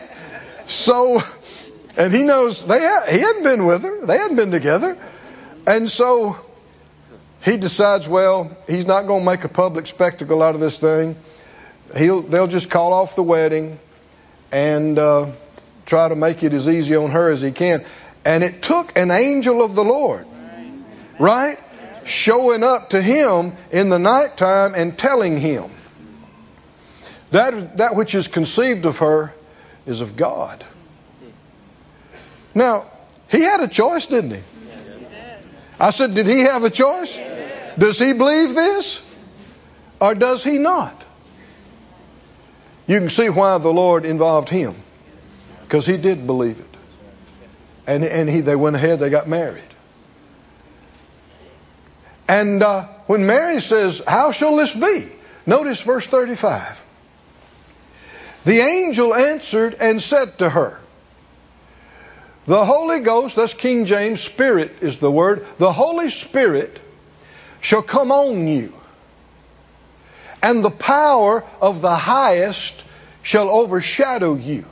So, 0.67 1.21
and 1.97 2.13
he 2.13 2.23
knows 2.23 2.65
they 2.65 2.81
ha- 2.81 3.07
he 3.11 3.19
hadn't 3.19 3.43
been 3.43 3.67
with 3.67 3.83
her. 3.83 4.07
They 4.07 4.19
hadn't 4.19 4.37
been 4.37 4.51
together. 4.51 4.97
And 5.67 5.89
so 5.89 6.37
he 7.43 7.57
decides, 7.57 8.09
well, 8.09 8.57
he's 8.69 8.87
not 8.87 9.07
going 9.07 9.25
to 9.25 9.31
make 9.31 9.45
a 9.45 9.49
public 9.49 9.87
spectacle 9.87 10.43
out 10.43 10.55
of 10.55 10.61
this 10.61 10.79
thing. 10.79 11.17
He'll, 11.97 12.23
they'll 12.23 12.47
just 12.47 12.71
call 12.71 12.93
off 12.93 13.15
the 13.15 13.23
wedding 13.23 13.79
and 14.51 14.99
uh, 14.99 15.31
try 15.87 16.09
to 16.09 16.17
make 16.17 16.43
it 16.43 16.53
as 16.53 16.69
easy 16.69 16.97
on 16.97 17.11
her 17.11 17.31
as 17.31 17.41
he 17.41 17.53
can. 17.53 17.85
And 18.25 18.43
it 18.43 18.63
took 18.63 18.97
an 18.99 19.11
angel 19.11 19.63
of 19.63 19.75
the 19.75 19.85
Lord, 19.85 20.27
right? 21.19 21.59
showing 22.05 22.63
up 22.63 22.91
to 22.91 23.01
him 23.01 23.53
in 23.71 23.89
the 23.89 23.99
nighttime 23.99 24.75
and 24.75 24.97
telling 24.97 25.39
him 25.39 25.65
that, 27.31 27.79
that 27.79 27.97
which 27.97 28.15
is 28.15 28.29
conceived 28.29 28.87
of 28.87 28.99
her 28.99 29.33
is 29.87 30.01
of 30.01 30.17
God. 30.17 30.65
Now, 32.55 32.87
he 33.29 33.41
had 33.41 33.61
a 33.61 33.69
choice, 33.69 34.07
didn't 34.07 34.31
he? 34.31 34.43
I 35.79 35.91
said, 35.91 36.15
did 36.15 36.27
he 36.27 36.41
have 36.41 36.63
a 36.63 36.71
choice? 36.71 37.19
Does 37.77 37.99
he 37.99 38.13
believe 38.13 38.55
this? 38.55 39.05
Or 40.01 40.15
does 40.15 40.45
he 40.45 40.59
not? 40.59 41.05
You 42.87 43.01
can 43.01 43.09
see 43.09 43.29
why 43.29 43.59
the 43.59 43.73
Lord 43.73 44.05
involved 44.05 44.49
him. 44.49 44.75
Because 45.63 45.87
he 45.87 45.97
did 45.97 46.27
believe 46.27 46.61
it. 46.61 46.77
And, 47.87 48.05
and 48.05 48.29
he, 48.29 48.41
they 48.41 48.57
went 48.57 48.77
ahead, 48.77 48.99
they 48.99 49.11
got 49.11 49.29
married. 49.29 49.63
And 52.29 52.63
uh, 52.63 52.85
when 53.07 53.27
Mary 53.27 53.61
says, 53.61 54.03
How 54.07 54.33
shall 54.33 54.57
this 54.57 54.75
be? 54.75 55.09
Notice 55.47 55.83
verse 55.83 56.07
35. 56.07 56.83
The 58.45 58.61
angel 58.61 59.15
answered 59.15 59.77
and 59.81 60.01
said 60.01 60.39
to 60.39 60.49
her, 60.49 60.81
The 62.47 62.65
Holy 62.65 63.01
Ghost, 63.01 63.37
that's 63.37 63.55
King 63.55 63.87
James, 63.87 64.21
Spirit 64.21 64.83
is 64.83 64.99
the 64.99 65.11
word, 65.11 65.47
the 65.57 65.73
Holy 65.73 66.11
Spirit 66.11 66.79
shall 67.61 67.83
come 67.83 68.13
on 68.13 68.47
you, 68.47 68.75
and 70.43 70.63
the 70.63 70.71
power 70.71 71.43
of 71.61 71.81
the 71.81 71.97
highest 71.97 72.85
shall 73.23 73.49
overshadow 73.49 74.35
you. 74.35 74.67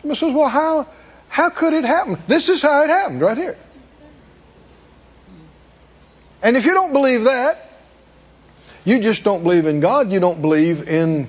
Somebody 0.00 0.18
says, 0.18 0.32
Well, 0.32 0.48
how, 0.48 0.86
how 1.28 1.50
could 1.50 1.74
it 1.74 1.84
happen? 1.84 2.18
This 2.26 2.48
is 2.48 2.62
how 2.62 2.84
it 2.84 2.90
happened 2.90 3.20
right 3.20 3.36
here. 3.36 3.58
And 6.42 6.56
if 6.56 6.64
you 6.64 6.72
don't 6.72 6.92
believe 6.92 7.24
that, 7.24 7.70
you 8.84 9.00
just 9.00 9.24
don't 9.24 9.42
believe 9.42 9.66
in 9.66 9.80
God. 9.80 10.12
You 10.12 10.20
don't 10.20 10.42
believe 10.42 10.88
in 10.88 11.28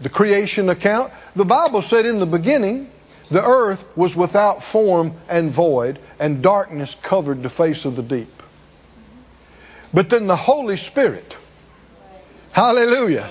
the 0.00 0.08
creation 0.08 0.68
account. 0.68 1.12
The 1.34 1.44
Bible 1.44 1.82
said 1.82 2.06
in 2.06 2.20
the 2.20 2.26
beginning, 2.26 2.88
the 3.32 3.44
earth 3.44 3.84
was 3.96 4.14
without 4.14 4.62
form 4.62 5.14
and 5.28 5.50
void, 5.50 5.98
and 6.18 6.42
darkness 6.42 6.94
covered 7.02 7.42
the 7.42 7.48
face 7.48 7.84
of 7.84 7.96
the 7.96 8.02
deep. 8.02 8.42
But 9.94 10.10
then 10.10 10.26
the 10.26 10.36
Holy 10.36 10.76
Spirit, 10.76 11.36
hallelujah, 12.52 13.28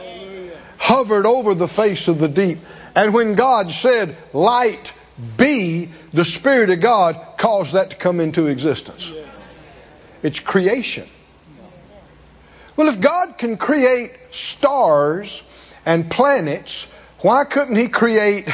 hovered 0.77 1.25
over 1.25 1.53
the 1.53 1.67
face 1.67 2.07
of 2.07 2.19
the 2.19 2.27
deep. 2.27 2.59
And 2.95 3.13
when 3.13 3.35
God 3.35 3.71
said, 3.71 4.15
Light 4.33 4.93
be, 5.37 5.89
the 6.13 6.25
Spirit 6.25 6.69
of 6.69 6.79
God 6.79 7.15
caused 7.37 7.73
that 7.73 7.91
to 7.91 7.95
come 7.95 8.19
into 8.19 8.47
existence. 8.47 9.11
It's 10.23 10.39
creation. 10.39 11.07
Well, 12.75 12.87
if 12.87 12.99
God 12.99 13.37
can 13.37 13.57
create 13.57 14.11
stars 14.31 15.43
and 15.85 16.09
planets, 16.09 16.91
why 17.19 17.43
couldn't 17.43 17.75
He 17.75 17.87
create 17.87 18.47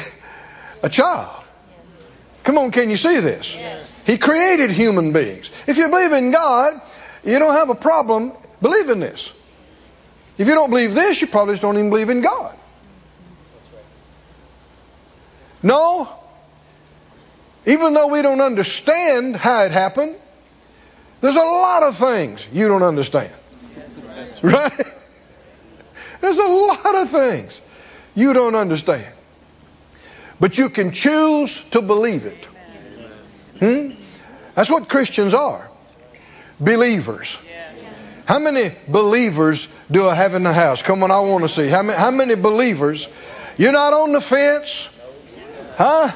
a 0.83 0.89
child? 0.89 1.43
Come 2.43 2.57
on, 2.57 2.71
can 2.71 2.89
you 2.89 2.95
see 2.95 3.19
this? 3.19 3.55
Yes. 3.55 4.03
He 4.05 4.17
created 4.17 4.71
human 4.71 5.11
beings. 5.11 5.51
If 5.67 5.77
you 5.77 5.89
believe 5.89 6.13
in 6.13 6.31
God, 6.31 6.79
you 7.23 7.37
don't 7.39 7.53
have 7.53 7.69
a 7.69 7.75
problem 7.75 8.31
believing 8.61 8.99
this. 8.99 9.33
If 10.37 10.47
you 10.47 10.53
don't 10.53 10.69
believe 10.69 10.93
this, 10.93 11.19
you 11.19 11.27
probably 11.27 11.57
don't 11.57 11.77
even 11.77 11.89
believe 11.89 12.09
in 12.09 12.21
God. 12.21 12.57
No. 15.61 16.07
Even 17.65 17.93
though 17.93 18.07
we 18.07 18.21
don't 18.21 18.39
understand 18.39 19.35
how 19.35 19.63
it 19.63 19.71
happened, 19.71 20.15
there's 21.19 21.35
a 21.35 21.39
lot 21.39 21.83
of 21.83 21.97
things 21.97 22.47
you 22.53 22.67
don't 22.67 22.83
understand. 22.83 23.33
Right? 24.41 24.71
There's 26.21 26.37
a 26.37 26.47
lot 26.47 26.95
of 26.95 27.09
things 27.09 27.61
you 28.15 28.33
don't 28.33 28.55
understand. 28.55 29.13
But 30.39 30.57
you 30.57 30.69
can 30.69 30.91
choose 30.91 31.69
to 31.71 31.81
believe 31.81 32.25
it. 32.25 32.45
Hmm? 33.59 33.91
That's 34.55 34.69
what 34.69 34.87
Christians 34.89 35.33
are 35.33 35.69
believers. 36.59 37.37
How 38.25 38.39
many 38.39 38.75
believers 38.87 39.67
do 39.89 40.07
I 40.07 40.15
have 40.15 40.33
in 40.33 40.43
the 40.43 40.53
house? 40.53 40.81
Come 40.81 41.03
on, 41.03 41.11
I 41.11 41.19
want 41.21 41.43
to 41.43 41.49
see. 41.49 41.67
How 41.67 41.81
many, 41.81 41.97
how 41.97 42.11
many 42.11 42.35
believers? 42.35 43.07
You're 43.57 43.71
not 43.71 43.93
on 43.93 44.11
the 44.11 44.21
fence? 44.21 44.89
Huh? 45.75 46.11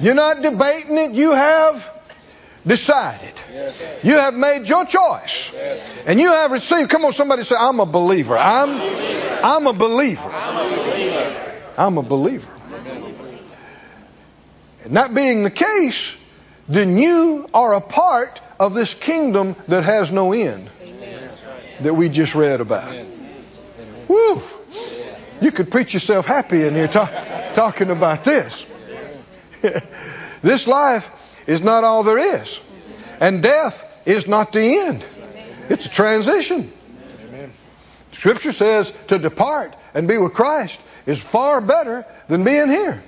You're 0.00 0.14
not 0.14 0.42
debating 0.42 0.96
it. 0.98 1.10
You 1.12 1.32
have 1.32 1.90
decided. 2.66 3.32
You 4.04 4.14
have 4.18 4.34
made 4.34 4.68
your 4.68 4.84
choice. 4.84 5.52
And 6.06 6.20
you 6.20 6.28
have 6.28 6.52
received. 6.52 6.90
Come 6.90 7.04
on, 7.04 7.12
somebody 7.12 7.42
say, 7.42 7.56
I'm 7.58 7.80
a 7.80 7.86
believer. 7.86 8.38
I'm, 8.38 8.70
I'm 9.42 9.66
a 9.66 9.72
believer. 9.72 10.28
I'm 10.28 10.72
a 10.72 10.76
believer. 10.76 11.52
I'm 11.78 11.98
a 11.98 12.02
believer. 12.02 12.55
And 14.86 14.96
that 14.96 15.12
being 15.12 15.42
the 15.42 15.50
case, 15.50 16.16
then 16.68 16.96
you 16.96 17.50
are 17.52 17.74
a 17.74 17.80
part 17.80 18.40
of 18.60 18.72
this 18.72 18.94
kingdom 18.94 19.56
that 19.66 19.82
has 19.82 20.12
no 20.12 20.32
end 20.32 20.70
Amen. 20.80 21.30
that 21.80 21.94
we 21.94 22.08
just 22.08 22.36
read 22.36 22.60
about. 22.60 22.92
Amen. 22.92 23.34
Woo! 24.06 24.40
You 25.40 25.50
could 25.50 25.72
preach 25.72 25.92
yourself 25.92 26.24
happy 26.24 26.64
in 26.64 26.76
here 26.76 26.86
talk, 26.86 27.10
talking 27.54 27.90
about 27.90 28.22
this. 28.22 28.64
this 30.42 30.68
life 30.68 31.10
is 31.48 31.62
not 31.62 31.82
all 31.82 32.04
there 32.04 32.36
is. 32.36 32.60
And 33.18 33.42
death 33.42 33.82
is 34.06 34.28
not 34.28 34.52
the 34.52 34.78
end. 34.78 35.04
It's 35.68 35.86
a 35.86 35.90
transition. 35.90 36.70
Scripture 38.12 38.52
says 38.52 38.96
to 39.08 39.18
depart 39.18 39.74
and 39.94 40.06
be 40.06 40.16
with 40.16 40.34
Christ 40.34 40.80
is 41.06 41.20
far 41.20 41.60
better 41.60 42.06
than 42.28 42.44
being 42.44 42.68
here. 42.68 43.02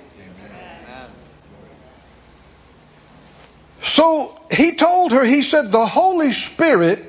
So 3.81 4.39
he 4.51 4.75
told 4.75 5.11
her, 5.11 5.23
he 5.23 5.41
said, 5.41 5.71
the 5.71 5.85
Holy 5.85 6.31
Spirit 6.31 7.03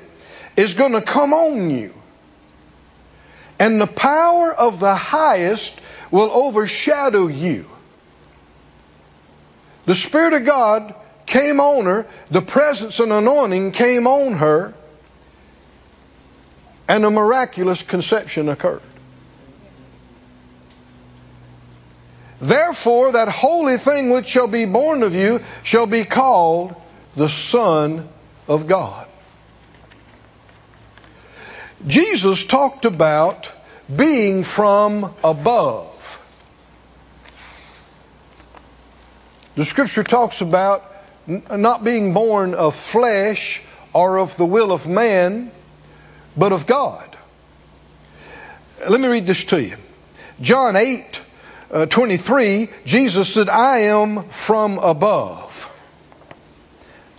is 0.55 0.73
going 0.73 0.93
to 0.93 1.01
come 1.01 1.33
on 1.33 1.69
you. 1.69 1.93
And 3.59 3.79
the 3.79 3.87
power 3.87 4.53
of 4.53 4.79
the 4.79 4.95
highest 4.95 5.81
will 6.09 6.31
overshadow 6.31 7.27
you. 7.27 7.65
The 9.85 9.95
Spirit 9.95 10.33
of 10.33 10.45
God 10.45 10.95
came 11.25 11.59
on 11.59 11.85
her, 11.85 12.05
the 12.29 12.41
presence 12.41 12.99
and 12.99 13.11
anointing 13.11 13.71
came 13.71 14.07
on 14.07 14.33
her, 14.33 14.73
and 16.87 17.05
a 17.05 17.11
miraculous 17.11 17.81
conception 17.83 18.49
occurred. 18.49 18.81
Therefore, 22.41 23.11
that 23.11 23.27
holy 23.27 23.77
thing 23.77 24.09
which 24.09 24.27
shall 24.27 24.47
be 24.47 24.65
born 24.65 25.03
of 25.03 25.13
you 25.13 25.41
shall 25.61 25.85
be 25.85 26.05
called 26.05 26.75
the 27.15 27.29
Son 27.29 28.09
of 28.47 28.65
God. 28.65 29.07
Jesus 31.85 32.43
talked 32.43 32.85
about 32.85 33.47
being 33.95 34.43
from 34.43 35.13
above. 35.23 35.87
The 39.55 39.65
scripture 39.65 40.03
talks 40.03 40.41
about 40.41 40.83
not 41.27 41.83
being 41.83 42.13
born 42.13 42.55
of 42.55 42.75
flesh 42.75 43.63
or 43.93 44.17
of 44.17 44.35
the 44.37 44.45
will 44.45 44.71
of 44.71 44.87
man, 44.87 45.51
but 46.35 46.53
of 46.53 46.65
God. 46.65 47.15
Let 48.89 48.99
me 48.99 49.07
read 49.07 49.27
this 49.27 49.43
to 49.45 49.61
you. 49.61 49.77
John 50.39 50.75
8, 50.75 51.21
uh, 51.71 51.85
23, 51.85 52.69
Jesus 52.85 53.33
said, 53.33 53.49
I 53.49 53.79
am 53.79 54.23
from 54.29 54.77
above. 54.77 55.69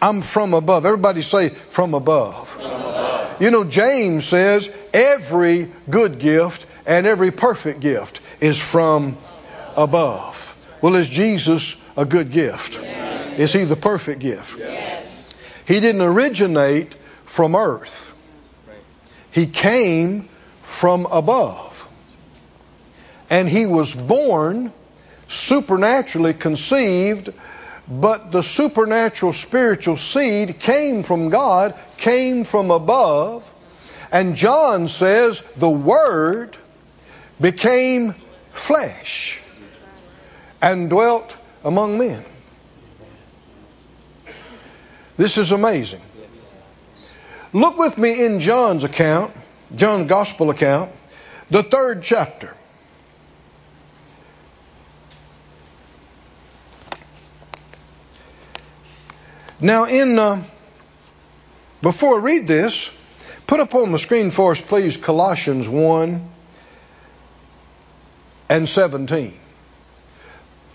I'm 0.00 0.20
from 0.20 0.52
above. 0.52 0.84
Everybody 0.84 1.22
say, 1.22 1.48
from 1.48 1.94
above. 1.94 2.56
Above. 2.58 3.40
You 3.40 3.50
know, 3.50 3.64
James 3.64 4.26
says, 4.26 4.70
every 4.92 5.70
good 5.88 6.18
gift 6.18 6.66
and 6.86 7.06
every 7.06 7.30
perfect 7.30 7.80
gift 7.80 8.20
is 8.40 8.58
from 8.58 9.16
above. 9.76 10.48
Well, 10.82 10.96
is 10.96 11.08
Jesus 11.08 11.76
a 11.96 12.04
good 12.04 12.30
gift? 12.30 12.78
Yes. 12.80 13.38
Is 13.38 13.52
he 13.52 13.64
the 13.64 13.76
perfect 13.76 14.20
gift? 14.20 14.58
Yes. 14.58 15.34
He 15.66 15.80
didn't 15.80 16.02
originate 16.02 16.94
from 17.24 17.54
earth. 17.54 18.14
He 19.30 19.46
came 19.46 20.28
from 20.64 21.06
above. 21.06 21.71
And 23.32 23.48
he 23.48 23.64
was 23.64 23.94
born, 23.94 24.74
supernaturally 25.26 26.34
conceived, 26.34 27.32
but 27.88 28.30
the 28.30 28.42
supernatural 28.42 29.32
spiritual 29.32 29.96
seed 29.96 30.60
came 30.60 31.02
from 31.02 31.30
God, 31.30 31.74
came 31.96 32.44
from 32.44 32.70
above. 32.70 33.50
And 34.12 34.36
John 34.36 34.86
says 34.86 35.40
the 35.56 35.70
Word 35.70 36.58
became 37.40 38.14
flesh 38.50 39.40
and 40.60 40.90
dwelt 40.90 41.34
among 41.64 41.96
men. 41.96 42.22
This 45.16 45.38
is 45.38 45.52
amazing. 45.52 46.02
Look 47.54 47.78
with 47.78 47.96
me 47.96 48.26
in 48.26 48.40
John's 48.40 48.84
account, 48.84 49.32
John's 49.74 50.06
gospel 50.10 50.50
account, 50.50 50.90
the 51.48 51.62
third 51.62 52.02
chapter. 52.02 52.54
Now, 59.62 59.84
in 59.84 60.18
uh, 60.18 60.42
before 61.82 62.16
I 62.16 62.18
read 62.18 62.48
this, 62.48 62.90
put 63.46 63.60
up 63.60 63.76
on 63.76 63.92
the 63.92 63.98
screen 64.00 64.32
for 64.32 64.50
us, 64.50 64.60
please, 64.60 64.96
Colossians 64.96 65.68
1 65.68 66.28
and 68.48 68.68
17. 68.68 69.38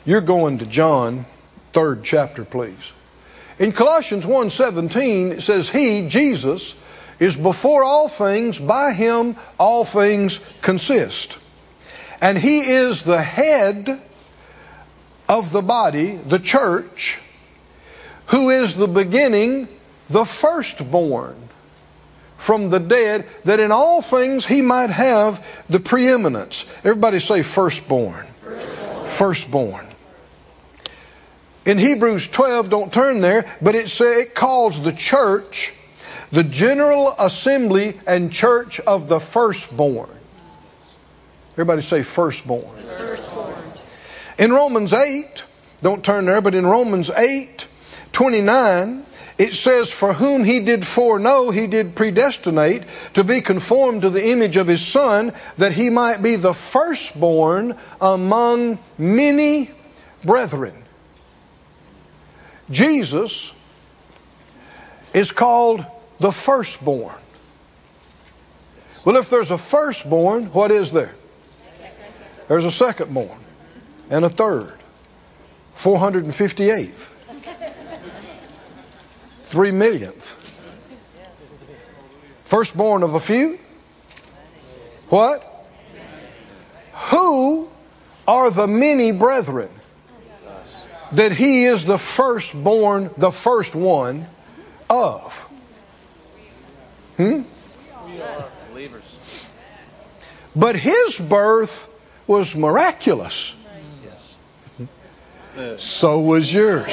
You're 0.05 0.21
going 0.21 0.59
to 0.59 0.65
John, 0.65 1.25
third 1.73 2.05
chapter, 2.05 2.45
please. 2.45 2.93
In 3.59 3.73
Colossians 3.73 4.25
1:17 4.25 5.31
it 5.31 5.41
says 5.41 5.67
he 5.67 6.07
Jesus 6.07 6.73
is 7.19 7.35
before 7.35 7.83
all 7.83 8.07
things 8.07 8.57
by 8.57 8.93
him 8.93 9.35
all 9.59 9.83
things 9.83 10.39
consist. 10.61 11.37
And 12.21 12.37
he 12.37 12.61
is 12.61 13.01
the 13.01 13.21
head 13.21 13.99
of 15.27 15.51
the 15.51 15.61
body, 15.61 16.15
the 16.15 16.39
church, 16.39 17.19
who 18.27 18.49
is 18.49 18.75
the 18.75 18.87
beginning, 18.87 19.67
the 20.09 20.25
firstborn 20.25 21.35
from 22.37 22.69
the 22.69 22.79
dead, 22.79 23.27
that 23.45 23.59
in 23.59 23.71
all 23.71 24.01
things 24.01 24.45
he 24.45 24.61
might 24.61 24.89
have 24.89 25.45
the 25.69 25.79
preeminence. 25.79 26.65
Everybody 26.79 27.19
say 27.19 27.41
firstborn. 27.41 28.25
Firstborn. 28.41 29.09
firstborn. 29.09 29.87
In 31.65 31.77
Hebrews 31.77 32.27
12, 32.29 32.69
don't 32.69 32.93
turn 32.93 33.19
there, 33.19 33.45
but 33.61 33.75
it 33.75 33.89
say 33.89 34.21
it 34.21 34.35
calls 34.35 34.81
the 34.81 34.93
church 34.93 35.73
the 36.31 36.43
general 36.43 37.13
assembly 37.17 37.99
and 38.05 38.31
church 38.31 38.79
of 38.79 39.07
the 39.07 39.19
firstborn. 39.19 40.09
Everybody 41.53 41.81
say 41.81 42.03
firstborn. 42.03 42.75
Firstborn. 42.77 43.55
In 44.37 44.53
Romans 44.53 44.93
8, 44.93 45.43
don't 45.81 46.03
turn 46.03 46.25
there, 46.25 46.41
but 46.41 46.53
in 46.53 46.65
Romans 46.65 47.09
8, 47.09 47.67
29, 48.17 49.05
it 49.37 49.53
says, 49.53 49.91
For 49.91 50.11
whom 50.11 50.43
he 50.43 50.61
did 50.61 50.87
foreknow, 50.87 51.51
he 51.51 51.67
did 51.67 51.95
predestinate 51.95 52.81
to 53.13 53.23
be 53.23 53.41
conformed 53.41 54.01
to 54.01 54.09
the 54.09 54.29
image 54.29 54.57
of 54.57 54.65
his 54.65 54.83
Son, 54.83 55.33
that 55.57 55.71
he 55.71 55.91
might 55.91 56.23
be 56.23 56.35
the 56.35 56.55
firstborn 56.55 57.77
among 58.01 58.79
many 58.97 59.69
brethren. 60.23 60.73
Jesus 62.71 63.53
is 65.13 65.31
called 65.31 65.85
the 66.19 66.31
firstborn. 66.31 67.13
Well, 69.05 69.17
if 69.17 69.29
there's 69.29 69.51
a 69.51 69.59
firstborn, 69.59 70.45
what 70.45 70.71
is 70.71 70.91
there? 70.91 71.13
There's 72.47 72.65
a 72.65 72.69
secondborn 72.69 73.37
and 74.09 74.25
a 74.25 74.29
third. 74.29 74.73
458th. 75.77 77.13
Three 79.47 79.71
millionth. 79.71 80.35
Firstborn 82.45 83.03
of 83.03 83.13
a 83.13 83.19
few. 83.19 83.59
What? 85.09 85.43
Who 87.11 87.69
are 88.27 88.49
the 88.49 88.67
many 88.67 89.11
brethren? 89.11 89.69
that 91.13 91.31
he 91.31 91.65
is 91.65 91.85
the 91.85 91.97
firstborn, 91.97 93.09
the 93.17 93.31
first 93.31 93.75
one 93.75 94.25
of. 94.89 95.33
Hmm? 97.17 97.41
But 100.55 100.75
his 100.75 101.17
birth 101.17 101.87
was 102.25 102.55
miraculous. 102.55 103.53
So 105.77 106.19
was 106.19 106.53
yours. 106.53 106.85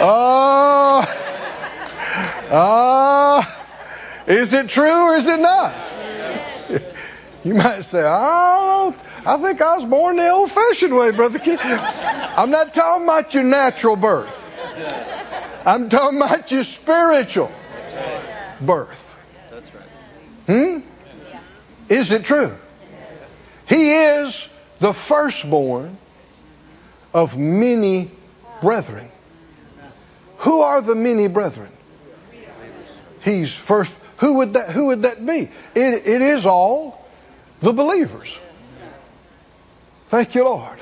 Oh, 0.00 1.04
oh, 2.50 3.64
is 4.26 4.52
it 4.52 4.68
true 4.68 5.10
or 5.10 5.16
is 5.16 5.26
it 5.26 5.40
not? 5.40 5.74
You 7.42 7.54
might 7.54 7.82
say, 7.82 8.02
oh, 8.04 8.94
I 9.24 9.36
think 9.38 9.62
I 9.62 9.76
was 9.76 9.84
born 9.84 10.16
the 10.16 10.28
old 10.28 10.50
fashioned 10.50 10.94
way, 10.94 11.10
Brother. 11.10 11.40
I'm 11.40 12.50
not 12.50 12.74
talking 12.74 13.04
about 13.04 13.34
your 13.34 13.44
natural 13.44 13.96
birth. 13.96 14.48
I'm 15.64 15.88
talking 15.88 16.18
about 16.18 16.52
your 16.52 16.64
spiritual 16.64 17.50
birth. 18.60 19.16
That's 19.50 19.74
right. 19.74 19.84
Hmm? 20.46 20.80
Is 21.88 22.12
it 22.12 22.24
true? 22.24 22.56
He 23.68 23.90
is 23.90 24.48
the 24.78 24.92
firstborn 24.92 25.96
of 27.12 27.36
many 27.36 28.10
brethren. 28.60 29.08
Who 30.38 30.62
are 30.62 30.80
the 30.80 30.94
many 30.94 31.28
brethren? 31.28 31.70
He's 33.22 33.52
first. 33.52 33.92
Who 34.18 34.34
would 34.34 34.54
that? 34.54 34.70
Who 34.70 34.86
would 34.86 35.02
that 35.02 35.24
be? 35.24 35.50
It, 35.74 36.06
it 36.06 36.22
is 36.22 36.46
all 36.46 37.06
the 37.60 37.72
believers. 37.72 38.38
Thank 40.08 40.34
you, 40.34 40.44
Lord. 40.44 40.78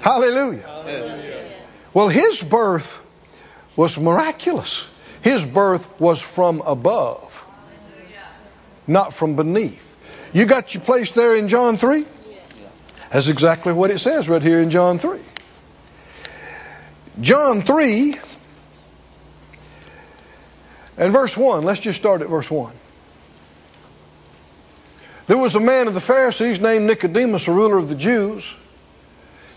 Hallelujah. 0.00 0.68
Well, 1.94 2.08
his 2.08 2.42
birth 2.42 3.00
was 3.76 3.98
miraculous. 3.98 4.84
His 5.22 5.44
birth 5.44 6.00
was 6.00 6.20
from 6.20 6.60
above, 6.60 7.46
not 8.86 9.14
from 9.14 9.36
beneath. 9.36 9.96
You 10.34 10.44
got 10.44 10.74
your 10.74 10.82
place 10.82 11.12
there 11.12 11.34
in 11.36 11.48
John 11.48 11.78
3? 11.78 12.04
That's 13.14 13.28
exactly 13.28 13.72
what 13.72 13.92
it 13.92 14.00
says 14.00 14.28
right 14.28 14.42
here 14.42 14.58
in 14.58 14.70
John 14.70 14.98
3. 14.98 15.20
John 17.20 17.62
3 17.62 18.16
and 20.98 21.12
verse 21.12 21.36
1. 21.36 21.62
Let's 21.62 21.78
just 21.78 21.96
start 21.96 22.22
at 22.22 22.28
verse 22.28 22.50
1. 22.50 22.74
There 25.28 25.38
was 25.38 25.54
a 25.54 25.60
man 25.60 25.86
of 25.86 25.94
the 25.94 26.00
Pharisees 26.00 26.58
named 26.58 26.88
Nicodemus, 26.88 27.46
a 27.46 27.52
ruler 27.52 27.78
of 27.78 27.88
the 27.88 27.94
Jews. 27.94 28.52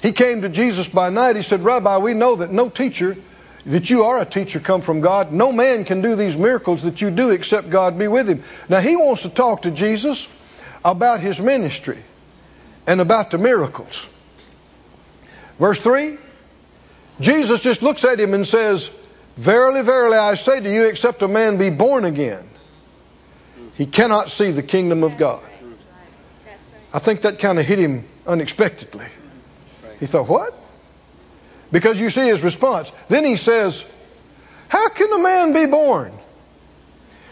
He 0.04 0.12
came 0.12 0.43
to 0.43 0.50
Jesus 0.50 0.88
by 0.88 1.10
night. 1.10 1.36
He 1.36 1.41
said, 1.41 1.63
Rabbi, 1.63 1.98
we 1.98 2.13
know 2.13 2.36
that 2.36 2.52
no 2.52 2.70
teacher, 2.70 3.17
that 3.65 3.89
you 3.89 4.04
are 4.04 4.20
a 4.20 4.26
teacher 4.26 4.60
come 4.60 4.82
from 4.82 5.02
God. 5.02 5.32
No 5.32 5.52
man 5.52 5.84
can 5.84 6.04
do 6.04 6.15
these 6.15 6.38
miracles 6.38 6.84
that 6.84 7.02
you 7.02 7.10
do 7.10 7.32
except 7.32 7.72
God 7.72 7.98
be 7.98 8.08
with 8.08 8.30
him. 8.30 8.43
Now, 8.70 8.82
he 8.82 8.96
wants 8.96 9.24
to 9.24 9.32
talk 9.32 9.63
to 9.63 9.72
Jesus 9.72 10.28
about 10.86 11.22
his 11.22 11.39
ministry 11.39 12.04
and 12.88 13.02
about 13.02 13.32
the 13.32 13.38
miracles. 13.38 14.08
Verse 15.60 15.80
3 15.80 16.17
Jesus 17.19 17.62
just 17.62 17.82
looks 17.82 18.06
at 18.06 18.19
him 18.19 18.34
and 18.34 18.47
says, 18.47 18.91
Verily, 19.38 19.82
verily, 19.82 20.17
I 20.17 20.36
say 20.36 20.60
to 20.60 20.71
you, 20.71 20.86
except 20.86 21.21
a 21.23 21.28
man 21.28 21.58
be 21.58 21.69
born 21.69 22.06
again, 22.06 22.47
he 23.76 23.86
cannot 23.86 24.30
see 24.30 24.52
the 24.52 24.63
kingdom 24.63 25.04
of 25.04 25.17
God. 25.17 25.43
I 26.93 27.00
think 27.00 27.21
that 27.21 27.39
kind 27.39 27.60
of 27.60 27.65
hit 27.65 27.80
him 27.80 28.06
unexpectedly. 28.26 29.08
He 30.00 30.06
thought, 30.06 30.28
What? 30.28 30.56
Because 31.71 32.00
you 32.00 32.10
see 32.10 32.28
his 32.28 32.43
response. 32.43 32.91
Then 33.10 33.26
he 33.26 33.36
says, 33.36 33.84
How 34.69 34.89
can 34.89 35.12
a 35.12 35.19
man 35.19 35.54
be 35.54 35.65
born 35.65 36.13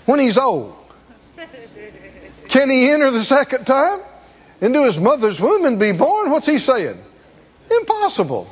when 0.05 0.19
he's 0.19 0.37
old? 0.37 0.75
Can 2.49 2.69
he 2.69 2.89
enter 2.89 3.11
the 3.11 3.23
second 3.23 3.65
time 3.65 4.01
into 4.61 4.83
his 4.83 4.97
mother's 4.97 5.39
womb 5.39 5.65
and 5.65 5.79
be 5.79 5.91
born? 5.91 6.29
What's 6.31 6.47
he 6.47 6.57
saying? 6.57 6.97
Impossible. 7.69 8.51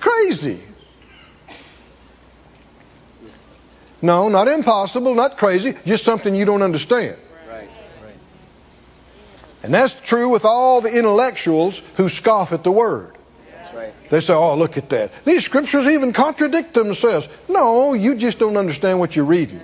Crazy. 0.00 0.60
No, 4.00 4.28
not 4.28 4.48
impossible, 4.48 5.14
not 5.14 5.36
crazy, 5.36 5.76
just 5.86 6.04
something 6.04 6.34
you 6.34 6.44
don't 6.44 6.62
understand. 6.62 7.16
And 9.62 9.72
that's 9.72 9.94
true 9.94 10.28
with 10.28 10.44
all 10.44 10.80
the 10.80 10.90
intellectuals 10.90 11.80
who 11.96 12.08
scoff 12.08 12.52
at 12.52 12.64
the 12.64 12.72
word. 12.72 13.16
They 14.10 14.20
say, 14.20 14.34
oh, 14.34 14.56
look 14.56 14.76
at 14.76 14.90
that. 14.90 15.12
These 15.24 15.44
scriptures 15.44 15.86
even 15.86 16.12
contradict 16.12 16.74
themselves. 16.74 17.28
No, 17.48 17.94
you 17.94 18.16
just 18.16 18.38
don't 18.38 18.56
understand 18.56 18.98
what 18.98 19.16
you're 19.16 19.24
reading. 19.24 19.60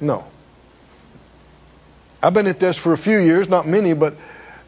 No. 0.00 0.26
I've 2.26 2.34
been 2.34 2.48
at 2.48 2.58
this 2.58 2.76
for 2.76 2.92
a 2.92 2.98
few 2.98 3.18
years, 3.18 3.48
not 3.48 3.68
many, 3.68 3.92
but 3.92 4.16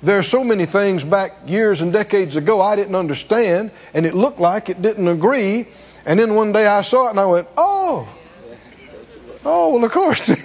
there 0.01 0.21
are 0.21 0.23
so 0.23 0.45
many 0.45 0.65
things 0.65 1.03
back 1.03 1.49
years 1.49 1.81
and 1.81 1.93
decades 1.93 2.37
ago 2.37 2.61
I 2.61 2.77
didn't 2.77 2.95
understand, 2.95 3.73
and 3.93 4.07
it 4.07 4.15
looked 4.15 4.39
like 4.39 4.69
it 4.69 4.81
didn't 4.81 5.09
agree. 5.09 5.67
And 6.07 6.21
then 6.21 6.37
one 6.37 6.53
day 6.53 6.69
I 6.69 6.83
saw 6.83 7.09
it 7.09 7.11
and 7.11 7.19
I 7.19 7.27
went, 7.27 7.49
oh, 7.57 8.09
oh, 9.45 9.75
well, 9.75 9.85
of 9.85 9.91
course. 9.91 10.29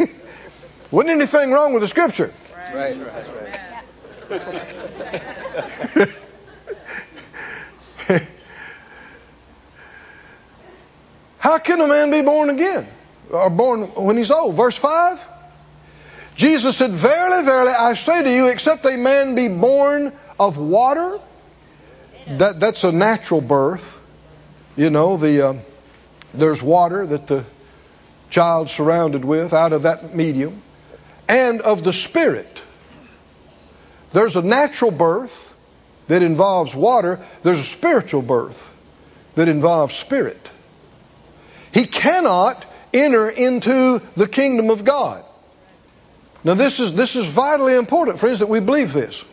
Wasn't 0.92 1.12
anything 1.12 1.52
wrong 1.52 1.74
with 1.74 1.84
the 1.84 1.88
scripture. 1.88 2.34
Right, 2.74 2.98
right, 2.98 3.30
right. 8.10 8.28
How 11.38 11.60
can 11.60 11.80
a 11.80 11.88
man 11.88 12.10
be 12.10 12.24
born 12.24 12.50
again? 12.50 12.88
Or 13.30 13.52
born 13.52 13.82
when 13.94 14.18
he's 14.18 14.32
old? 14.32 14.56
Verse 14.56 14.78
5. 14.78 15.33
Jesus 16.36 16.78
said, 16.78 16.92
Verily, 16.92 17.44
verily, 17.44 17.72
I 17.72 17.94
say 17.94 18.24
to 18.24 18.32
you, 18.32 18.48
except 18.48 18.86
a 18.86 18.98
man 18.98 19.36
be 19.36 19.48
born 19.48 20.14
of 20.40 20.58
water, 20.58 21.20
that, 22.28 22.60
that's 22.60 22.84
a 22.84 22.92
natural 22.92 23.42
birth. 23.42 24.00
You 24.76 24.90
know, 24.90 25.18
the, 25.18 25.50
uh, 25.50 25.54
there's 26.34 26.62
water 26.62 27.06
that 27.06 27.28
the 27.28 27.46
child's 28.30 28.72
surrounded 28.72 29.24
with 29.24 29.54
out 29.54 29.74
of 29.74 29.84
that 29.84 30.16
medium 30.16 30.62
and 31.28 31.62
of 31.62 31.84
the 31.84 31.94
Spirit. 31.94 32.64
There's 34.14 34.36
a 34.36 34.42
natural 34.42 34.92
birth 34.92 35.54
that 36.08 36.22
involves 36.22 36.76
water, 36.76 37.20
there's 37.44 37.60
a 37.60 37.64
spiritual 37.64 38.22
birth 38.22 38.72
that 39.36 39.48
involves 39.48 39.96
spirit. 39.96 40.50
He 41.74 41.86
cannot 41.86 42.66
enter 42.94 43.30
into 43.30 44.02
the 44.16 44.28
kingdom 44.28 44.70
of 44.70 44.84
God. 44.84 45.24
Now, 46.44 46.56
this 46.56 46.80
is, 46.80 46.94
this 46.94 47.16
is 47.16 47.26
vitally 47.26 47.76
important, 47.76 48.20
friends, 48.20 48.40
that 48.40 48.50
we 48.50 48.60
believe 48.60 48.92
this. 48.92 49.24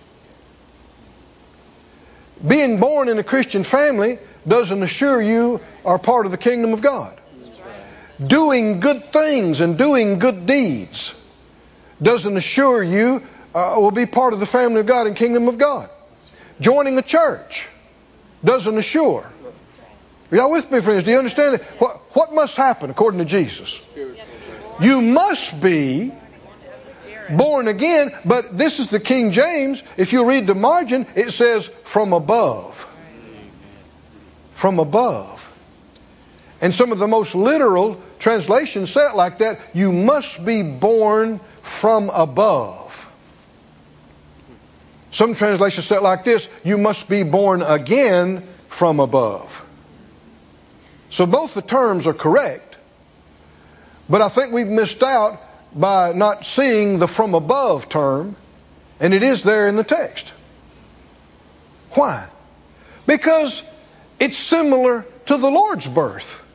Being 2.47 2.79
born 2.79 3.09
in 3.09 3.19
a 3.19 3.25
Christian 3.25 3.65
family 3.65 4.19
doesn't 4.47 4.83
assure 4.83 5.21
you 5.21 5.61
are 5.85 5.99
part 5.99 6.27
of 6.27 6.33
the 6.33 6.39
kingdom 6.39 6.73
of 6.73 6.81
God. 6.81 7.17
Doing 8.25 8.81
good 8.81 9.13
things 9.13 9.61
and 9.61 9.77
doing 9.77 10.19
good 10.19 10.47
deeds 10.47 11.15
doesn't 12.03 12.37
assure 12.37 12.83
you 12.83 13.23
uh, 13.55 13.75
will 13.79 13.91
be 13.91 14.07
part 14.07 14.33
of 14.33 14.41
the 14.41 14.47
family 14.47 14.81
of 14.81 14.87
God 14.87 15.07
and 15.07 15.17
kingdom 15.17 15.49
of 15.49 15.59
God. 15.59 15.91
Joining 16.61 16.97
a 16.99 17.03
church 17.03 17.69
doesn't 18.45 18.77
assure. 18.79 19.31
Are 20.31 20.37
y'all 20.37 20.53
with 20.53 20.71
me, 20.71 20.81
friends? 20.81 21.05
Do 21.05 21.11
you 21.11 21.19
understand 21.19 21.57
it? 21.57 21.63
What, 21.79 21.97
what 22.15 22.33
must 22.33 22.57
happen 22.57 22.91
according 22.91 23.19
to 23.19 23.25
Jesus? 23.25 23.87
You 24.81 25.03
must 25.03 25.63
be 25.63 26.13
born 27.37 27.69
again, 27.69 28.13
but 28.25 28.57
this 28.57 28.81
is 28.81 28.89
the 28.89 29.01
King 29.01 29.31
James. 29.33 29.83
If 29.97 30.13
you 30.13 30.25
read 30.25 30.47
the 30.47 30.55
margin, 30.55 31.07
it 31.15 31.31
says 31.31 31.67
from 31.67 32.13
above. 32.13 32.87
From 34.53 34.79
above. 34.79 35.47
And 36.61 36.75
some 36.75 36.93
of 36.93 36.99
the 36.99 37.09
most 37.09 37.35
literal 37.35 38.01
translations 38.19 38.91
say 38.91 39.07
it 39.07 39.17
like 39.17 39.39
that. 39.39 39.59
You 39.73 39.93
must 39.93 40.45
be 40.45 40.63
born 40.63 41.41
from 41.63 42.11
above. 42.11 43.11
Some 45.11 45.35
translations 45.35 45.87
say 45.87 45.97
it 45.97 46.03
like 46.03 46.25
this 46.25 46.49
You 46.63 46.79
must 46.79 47.09
be 47.09 47.23
born 47.23 47.63
again 47.63 48.47
from 48.69 49.01
above. 49.01 49.67
So 51.11 51.27
both 51.27 51.55
the 51.55 51.63
terms 51.63 52.07
are 52.07 52.15
correct, 52.15 52.77
but 54.09 54.23
I 54.23 54.29
think 54.29 54.53
we've 54.53 54.69
missed 54.69 55.03
out 55.03 55.41
by 55.75 56.13
not 56.13 56.45
seeing 56.45 56.99
the 56.99 57.09
from 57.09 57.35
above 57.35 57.89
term, 57.89 58.37
and 58.99 59.15
it 59.15 59.23
is 59.23 59.43
there 59.43 59.69
in 59.69 59.77
the 59.77 59.85
text. 59.85 60.33
Why? 61.93 62.29
Because 63.07 63.63
it's 64.19 64.37
similar 64.37 65.05
to 65.27 65.37
the 65.37 65.51
Lord's 65.51 65.89
birth. 65.89 66.47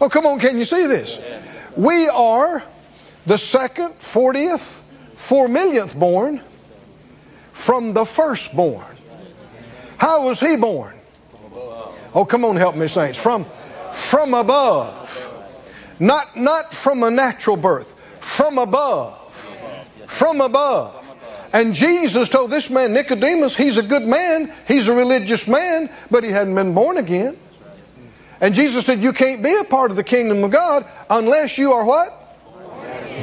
Oh, 0.00 0.08
come 0.08 0.26
on, 0.26 0.38
can 0.38 0.58
you 0.58 0.64
see 0.64 0.86
this? 0.86 1.18
We 1.76 2.08
are 2.08 2.62
the 3.26 3.38
second, 3.38 3.94
fortieth, 3.94 4.82
four 5.16 5.48
millionth 5.48 5.96
born 5.98 6.40
from 7.52 7.92
the 7.92 8.04
firstborn. 8.04 8.86
How 9.96 10.26
was 10.26 10.40
he 10.40 10.56
born? 10.56 10.94
Oh, 12.14 12.24
come 12.24 12.44
on, 12.44 12.56
help 12.56 12.76
me, 12.76 12.88
saints. 12.88 13.18
From 13.18 13.44
from 13.92 14.34
above. 14.34 14.97
Not 16.00 16.36
not 16.36 16.72
from 16.72 17.02
a 17.02 17.10
natural 17.10 17.56
birth. 17.56 17.94
From 18.20 18.58
above. 18.58 19.16
From 20.06 20.40
above. 20.40 21.04
And 21.52 21.74
Jesus 21.74 22.28
told 22.28 22.50
this 22.50 22.68
man, 22.68 22.92
Nicodemus, 22.92 23.56
he's 23.56 23.78
a 23.78 23.82
good 23.82 24.06
man, 24.06 24.52
he's 24.66 24.88
a 24.88 24.94
religious 24.94 25.48
man, 25.48 25.90
but 26.10 26.22
he 26.22 26.30
hadn't 26.30 26.54
been 26.54 26.74
born 26.74 26.98
again. 26.98 27.38
And 28.40 28.54
Jesus 28.54 28.86
said, 28.86 29.02
You 29.02 29.12
can't 29.12 29.42
be 29.42 29.54
a 29.56 29.64
part 29.64 29.90
of 29.90 29.96
the 29.96 30.04
kingdom 30.04 30.44
of 30.44 30.50
God 30.50 30.86
unless 31.08 31.58
you 31.58 31.72
are 31.72 31.84
what? 31.84 32.14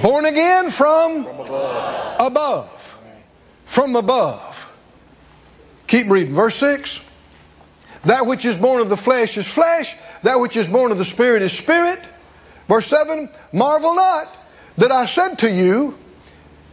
Born 0.02 0.26
again 0.26 0.72
from, 0.72 1.26
above. 2.20 3.00
From 3.66 3.96
above. 3.96 4.62
Keep 5.88 6.10
reading. 6.10 6.34
Verse 6.34 6.56
6. 6.56 7.04
That 8.06 8.26
which 8.26 8.46
is 8.46 8.56
born 8.56 8.82
of 8.82 8.90
the 8.90 8.98
flesh 8.98 9.38
is 9.38 9.48
flesh, 9.48 9.96
that 10.24 10.40
which 10.40 10.58
is 10.58 10.68
born 10.68 10.92
of 10.92 10.98
the 10.98 11.06
spirit 11.06 11.42
is 11.42 11.54
spirit. 11.54 12.00
Verse 12.68 12.88
7 12.88 13.30
Marvel 13.54 13.96
not 13.96 14.28
that 14.78 14.92
I 14.92 15.06
said 15.06 15.40
to 15.40 15.50
you, 15.50 15.98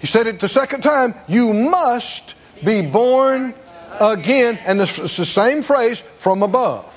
he 0.01 0.07
said 0.07 0.27
it 0.27 0.41
the 0.41 0.49
second 0.49 0.83
time, 0.83 1.15
you 1.29 1.53
must 1.53 2.35
be 2.65 2.83
born 2.83 3.55
again. 4.01 4.59
And 4.65 4.81
it's 4.81 5.17
the 5.17 5.25
same 5.25 5.63
phrase 5.63 6.01
from 6.01 6.43
above. 6.43 6.89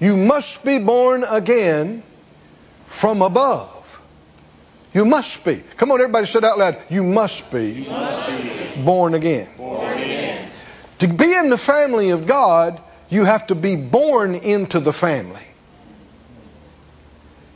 You 0.00 0.16
must 0.16 0.64
be 0.64 0.78
born 0.78 1.24
again 1.24 2.02
from 2.86 3.22
above. 3.22 3.72
You 4.94 5.04
must 5.04 5.44
be. 5.44 5.62
Come 5.76 5.90
on, 5.90 6.00
everybody, 6.00 6.26
say 6.26 6.38
it 6.38 6.44
out 6.44 6.58
loud. 6.58 6.78
You 6.88 7.02
must 7.02 7.52
be, 7.52 7.70
You 7.72 7.90
must 7.90 8.76
be 8.76 8.82
born 8.82 9.14
again. 9.14 9.48
born 9.58 9.92
again. 9.98 10.50
To 11.00 11.08
be 11.08 11.32
in 11.34 11.50
the 11.50 11.58
family 11.58 12.10
of 12.10 12.26
God, 12.26 12.80
you 13.10 13.24
have 13.24 13.48
to 13.48 13.54
be 13.54 13.76
born 13.76 14.34
into 14.34 14.80
the 14.80 14.92
family. 14.92 15.45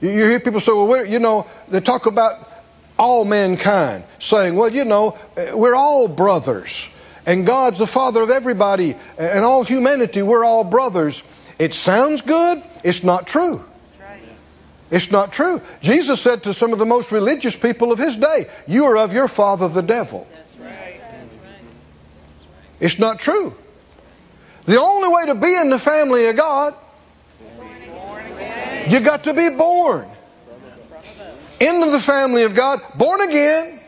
You, 0.00 0.10
hear 0.10 0.40
people 0.40 0.60
say, 0.60 0.72
well, 0.72 0.86
we're, 0.86 1.04
you 1.04 1.18
know, 1.18 1.46
they 1.68 1.80
talk 1.80 2.06
about 2.06 2.48
all 2.98 3.24
mankind, 3.24 4.04
saying, 4.18 4.56
well, 4.56 4.70
you 4.70 4.84
know, 4.84 5.18
eh, 5.36 5.52
we're 5.52 5.74
all 5.74 6.08
brothers, 6.08 6.88
and 7.26 7.46
God's 7.46 7.78
the 7.78 7.86
Father 7.86 8.22
of 8.22 8.30
everybody, 8.30 8.96
and 9.18 9.44
all 9.44 9.62
humanity, 9.62 10.22
we're 10.22 10.44
all 10.44 10.64
brothers. 10.64 11.22
It 11.58 11.74
sounds 11.74 12.22
good, 12.22 12.62
it's 12.82 13.04
not 13.04 13.26
true. 13.26 13.64
It's 14.90 15.12
not 15.12 15.32
true. 15.32 15.62
Jesus 15.82 16.20
said 16.20 16.42
to 16.44 16.54
some 16.54 16.72
of 16.72 16.80
the 16.80 16.86
most 16.86 17.12
religious 17.12 17.54
people 17.54 17.92
of 17.92 17.98
his 17.98 18.16
day, 18.16 18.48
You 18.66 18.86
are 18.86 18.98
of 18.98 19.12
your 19.12 19.28
father 19.28 19.68
the 19.68 19.82
devil. 19.82 20.26
That's 20.32 20.56
right. 20.58 21.00
It's 22.80 22.98
not 22.98 23.20
true. 23.20 23.54
The 24.64 24.80
only 24.80 25.08
way 25.08 25.26
to 25.26 25.34
be 25.34 25.54
in 25.54 25.70
the 25.70 25.78
family 25.78 26.26
of 26.28 26.36
God, 26.36 26.74
you 28.88 29.00
got 29.00 29.24
to 29.24 29.34
be 29.34 29.48
born 29.50 30.08
into 31.60 31.90
the 31.90 32.00
family 32.00 32.44
of 32.44 32.54
God, 32.54 32.80
born 32.96 33.20
again, 33.20 33.80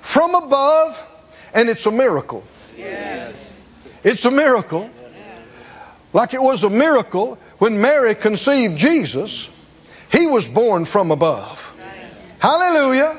from 0.00 0.34
above, 0.34 1.06
and 1.54 1.68
it's 1.68 1.86
a 1.86 1.90
miracle. 1.90 2.42
Yes. 2.76 3.58
It's 4.02 4.24
a 4.24 4.30
miracle. 4.30 4.90
Like 6.12 6.34
it 6.34 6.42
was 6.42 6.64
a 6.64 6.70
miracle 6.70 7.38
when 7.58 7.80
Mary 7.80 8.14
conceived 8.14 8.78
Jesus, 8.78 9.48
he 10.10 10.26
was 10.26 10.48
born 10.48 10.84
from 10.84 11.10
above. 11.10 11.76
Hallelujah. 12.40 13.16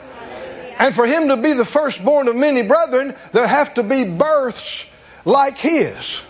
And 0.80 0.94
for 0.94 1.06
him 1.06 1.28
to 1.30 1.38
be 1.38 1.54
the 1.54 1.64
firstborn 1.64 2.28
of 2.28 2.36
many 2.36 2.64
brethren, 2.64 3.16
there 3.32 3.48
have 3.48 3.76
to 3.76 3.84
be 3.84 4.04
births 4.04 4.92
like 5.24 5.58
his. 5.58 6.22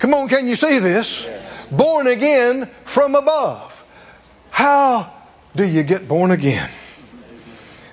Come 0.00 0.12
on, 0.12 0.28
can 0.28 0.48
you 0.48 0.54
see 0.54 0.80
this? 0.80 1.26
Born 1.70 2.08
again 2.08 2.68
from 2.84 3.14
above. 3.14 3.77
How 4.50 5.12
do 5.54 5.64
you 5.64 5.82
get 5.82 6.08
born 6.08 6.30
again? 6.30 6.70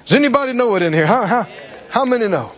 Does 0.06 0.16
anybody 0.16 0.54
know 0.54 0.76
it 0.76 0.84
in 0.84 0.94
here? 0.94 1.06
How, 1.06 1.26
how, 1.26 1.48
how 1.90 2.06
many 2.06 2.28
know? 2.28 2.52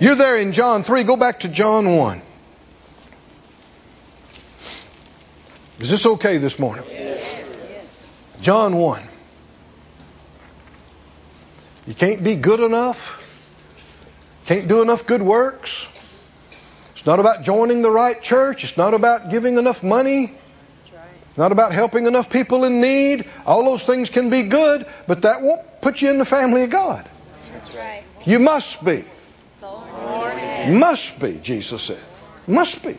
You're 0.00 0.14
there 0.14 0.36
in 0.38 0.52
John 0.52 0.82
3. 0.82 1.04
Go 1.04 1.16
back 1.16 1.40
to 1.40 1.48
John 1.48 1.96
1. 1.96 2.22
Is 5.78 5.90
this 5.90 6.06
okay 6.06 6.38
this 6.38 6.58
morning? 6.58 6.84
John 8.40 8.76
1. 8.76 9.02
You 11.86 11.94
can't 11.94 12.24
be 12.24 12.34
good 12.34 12.60
enough. 12.60 13.22
Can't 14.46 14.68
do 14.68 14.82
enough 14.82 15.06
good 15.06 15.22
works. 15.22 15.86
It's 16.94 17.06
not 17.06 17.20
about 17.20 17.44
joining 17.44 17.82
the 17.82 17.90
right 17.90 18.20
church. 18.20 18.64
It's 18.64 18.76
not 18.76 18.94
about 18.94 19.30
giving 19.30 19.58
enough 19.58 19.82
money. 19.82 20.34
Not 21.36 21.52
about 21.52 21.72
helping 21.72 22.06
enough 22.06 22.30
people 22.30 22.64
in 22.64 22.80
need. 22.80 23.28
All 23.44 23.64
those 23.64 23.84
things 23.84 24.08
can 24.08 24.30
be 24.30 24.44
good, 24.44 24.86
but 25.06 25.22
that 25.22 25.42
won't 25.42 25.82
put 25.82 26.00
you 26.00 26.10
in 26.10 26.18
the 26.18 26.24
family 26.24 26.62
of 26.62 26.70
God. 26.70 27.08
That's 27.52 27.74
right. 27.74 28.04
You 28.24 28.38
must 28.38 28.84
be. 28.84 29.04
Born. 29.60 30.78
Must 30.78 31.20
be, 31.20 31.38
Jesus 31.42 31.82
said. 31.82 32.00
Must 32.46 32.82
be. 32.82 32.96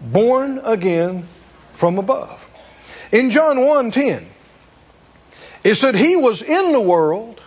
Born 0.00 0.60
again 0.64 1.24
from 1.74 1.98
above. 1.98 2.44
In 3.12 3.30
John 3.30 3.56
1:10, 3.58 4.26
it 5.64 5.74
said 5.74 5.94
he 5.94 6.16
was 6.16 6.42
in 6.42 6.72
the 6.72 6.80
world, 6.80 7.40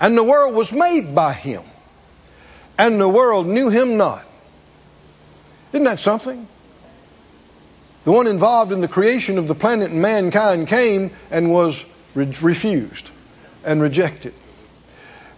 and 0.00 0.16
the 0.16 0.22
world 0.22 0.54
was 0.54 0.72
made 0.72 1.14
by 1.14 1.32
him, 1.32 1.62
and 2.78 3.00
the 3.00 3.08
world 3.08 3.46
knew 3.46 3.70
him 3.70 3.96
not. 3.96 4.24
Isn't 5.72 5.84
that 5.84 5.98
something? 5.98 6.46
The 8.04 8.12
one 8.12 8.26
involved 8.26 8.72
in 8.72 8.80
the 8.80 8.88
creation 8.88 9.38
of 9.38 9.46
the 9.48 9.54
planet 9.54 9.90
and 9.90 10.02
mankind 10.02 10.66
came 10.66 11.12
and 11.30 11.50
was 11.50 11.84
re- 12.14 12.32
refused 12.42 13.08
and 13.64 13.80
rejected. 13.80 14.34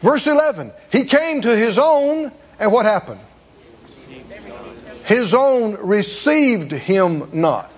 Verse 0.01 0.27
11, 0.27 0.73
he 0.91 1.05
came 1.05 1.43
to 1.43 1.57
his 1.57 1.79
own, 1.79 2.33
and 2.59 2.73
what 2.73 2.87
happened? 2.87 3.21
His 5.07 5.35
own 5.35 5.75
received 5.75 6.73
him 6.73 7.31
not. 7.35 7.71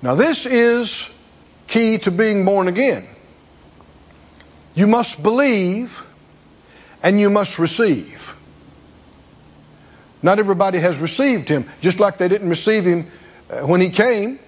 Now, 0.00 0.14
this 0.14 0.46
is 0.46 1.08
key 1.66 1.98
to 1.98 2.12
being 2.12 2.44
born 2.44 2.68
again. 2.68 3.06
You 4.76 4.86
must 4.86 5.22
believe 5.22 6.04
and 7.02 7.20
you 7.20 7.30
must 7.30 7.58
receive. 7.58 8.36
Not 10.22 10.38
everybody 10.38 10.78
has 10.78 10.98
received 10.98 11.48
him, 11.48 11.68
just 11.80 12.00
like 12.00 12.18
they 12.18 12.28
didn't 12.28 12.48
receive 12.48 12.84
him 12.84 13.06
uh, 13.50 13.60
when 13.60 13.80
he 13.80 13.90
came. 13.90 14.38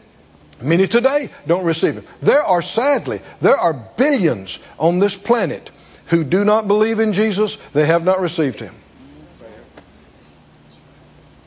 Many 0.62 0.88
today 0.88 1.30
don't 1.46 1.64
receive 1.64 1.94
him. 1.94 2.04
There 2.20 2.42
are, 2.42 2.60
sadly, 2.60 3.20
there 3.40 3.56
are 3.56 3.72
billions 3.72 4.58
on 4.78 4.98
this 4.98 5.16
planet 5.16 5.70
who 6.06 6.24
do 6.24 6.44
not 6.44 6.68
believe 6.68 7.00
in 7.00 7.12
Jesus. 7.12 7.56
They 7.72 7.86
have 7.86 8.04
not 8.04 8.20
received 8.20 8.60
him. 8.60 8.74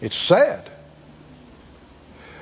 It's 0.01 0.15
sad. 0.15 0.69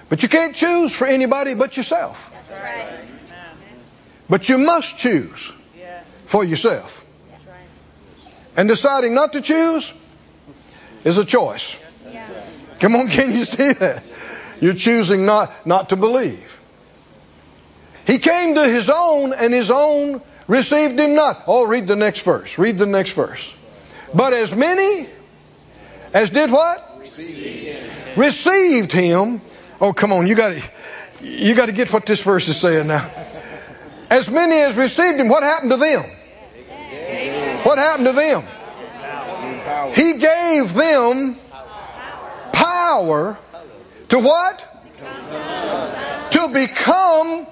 But 0.07 0.23
you 0.23 0.29
can't 0.29 0.55
choose 0.55 0.93
for 0.93 1.07
anybody 1.07 1.53
but 1.53 1.77
yourself. 1.77 2.29
That's 2.33 2.59
right. 2.59 3.07
But 4.29 4.49
you 4.49 4.57
must 4.57 4.97
choose 4.97 5.51
for 6.27 6.43
yourself. 6.43 7.05
And 8.55 8.67
deciding 8.67 9.13
not 9.13 9.33
to 9.33 9.41
choose 9.41 9.93
is 11.03 11.17
a 11.17 11.25
choice. 11.25 11.79
Come 12.79 12.95
on, 12.95 13.09
can 13.09 13.31
you 13.31 13.45
see 13.45 13.73
that? 13.73 14.03
You're 14.59 14.73
choosing 14.73 15.25
not, 15.25 15.65
not 15.65 15.89
to 15.89 15.95
believe. 15.95 16.59
He 18.05 18.19
came 18.19 18.55
to 18.55 18.67
his 18.67 18.89
own, 18.89 19.33
and 19.33 19.53
his 19.53 19.71
own 19.71 20.21
received 20.47 20.99
him 20.99 21.15
not. 21.15 21.43
Oh, 21.47 21.65
read 21.65 21.87
the 21.87 21.95
next 21.95 22.21
verse. 22.21 22.57
Read 22.57 22.77
the 22.77 22.85
next 22.85 23.11
verse. 23.11 23.53
But 24.13 24.33
as 24.33 24.53
many 24.53 25.07
as 26.13 26.29
did 26.29 26.51
what? 26.51 26.87
Received 28.15 28.91
him. 28.91 29.41
Oh, 29.79 29.93
come 29.93 30.11
on, 30.11 30.27
you 30.27 30.35
got 30.35 30.53
to 30.53 30.61
you 31.21 31.55
got 31.55 31.67
to 31.67 31.71
get 31.71 31.93
what 31.93 32.05
this 32.05 32.21
verse 32.21 32.47
is 32.47 32.59
saying 32.59 32.87
now. 32.87 33.09
As 34.09 34.29
many 34.29 34.57
as 34.57 34.75
received 34.75 35.19
him, 35.19 35.29
what 35.29 35.43
happened 35.43 35.71
to 35.71 35.77
them? 35.77 36.03
What 37.63 37.77
happened 37.77 38.07
to 38.07 38.13
them? 38.13 38.43
He 39.93 40.13
gave 40.13 40.73
them 40.73 41.37
power 42.51 43.37
to 44.09 44.19
what? 44.19 44.67
To 46.31 46.49
become 46.53 47.47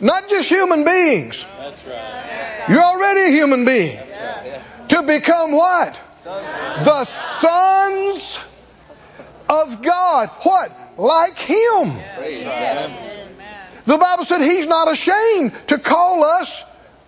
not 0.00 0.28
just 0.28 0.48
human 0.48 0.84
beings. 0.84 1.44
You're 2.68 2.82
already 2.82 3.22
a 3.22 3.30
human 3.30 3.64
being. 3.64 3.98
To 4.88 5.02
become 5.02 5.52
what? 5.52 5.98
The 6.24 7.04
sons 7.04 8.38
of 9.48 9.82
God. 9.82 10.28
What? 10.42 10.98
Like 10.98 11.38
Him. 11.38 11.94
The 13.84 13.96
Bible 13.98 14.24
said 14.24 14.42
He's 14.42 14.66
not 14.66 14.90
ashamed 14.90 15.52
to 15.68 15.78
call 15.78 16.24
us 16.24 16.62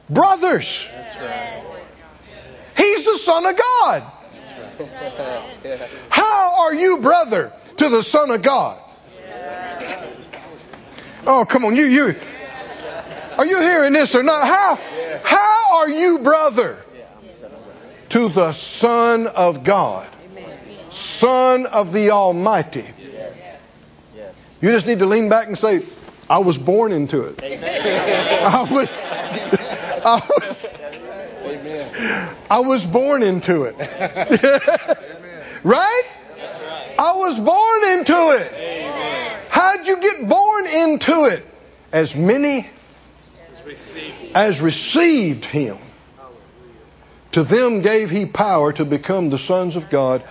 brothers. 0.09 0.87
He's 2.77 3.05
the 3.05 3.19
Son 3.19 3.47
of 3.47 3.57
God. 3.57 4.03
How 6.11 6.62
are 6.62 6.75
you 6.75 6.99
brother 6.99 7.53
to 7.77 7.88
the 7.88 8.03
Son 8.03 8.31
of 8.31 8.43
God? 8.43 8.81
Oh, 11.27 11.45
come 11.49 11.64
on, 11.64 11.77
you 11.77 11.85
you 11.85 12.14
are 13.37 13.47
you 13.47 13.61
hearing 13.61 13.93
this 13.93 14.14
or 14.14 14.23
not? 14.23 14.47
How 14.47 14.79
how 15.25 15.77
are 15.79 15.90
you 15.90 16.19
brother 16.21 16.79
to 18.11 18.29
the 18.29 18.53
Son 18.53 19.27
of 19.27 19.64
God? 19.64 20.09
Son 20.90 21.66
of 21.66 21.93
the 21.93 22.11
Almighty. 22.11 22.87
You 24.61 24.71
just 24.71 24.87
need 24.87 24.99
to 24.99 25.07
lean 25.07 25.29
back 25.29 25.47
and 25.47 25.57
say, 25.57 25.81
I 26.29 26.38
was 26.38 26.59
born 26.59 26.93
into 26.93 27.25
it. 27.25 27.43
I 27.43 28.66
was 28.71 29.12
I 30.05 30.23
was 30.29 30.80
I 32.50 32.61
was 32.61 32.85
born 32.85 33.22
into 33.22 33.64
it. 33.64 33.76
right? 35.62 36.03
I 36.98 37.12
was 37.16 37.38
born 37.38 37.98
into 37.98 38.31
it. 38.37 39.50
How'd 39.50 39.87
you 39.87 40.00
get 40.00 40.29
born 40.29 40.66
into 40.66 41.24
it? 41.26 41.46
As 41.92 42.14
many 42.14 42.68
as 44.35 44.61
received 44.61 45.44
him. 45.44 45.76
To 47.33 47.42
them 47.44 47.81
gave 47.81 48.11
he 48.11 48.26
power 48.26 48.72
to 48.72 48.85
become 48.85 49.29
the 49.29 49.38
sons 49.38 49.76
of 49.76 49.88
God, 49.88 50.22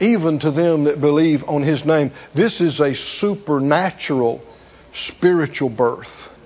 even 0.00 0.40
to 0.40 0.50
them 0.50 0.84
that 0.84 1.00
believe 1.00 1.48
on 1.48 1.62
his 1.62 1.84
name. 1.84 2.10
This 2.34 2.60
is 2.60 2.80
a 2.80 2.94
supernatural 2.94 4.44
spiritual 4.92 5.68
birth, 5.68 6.36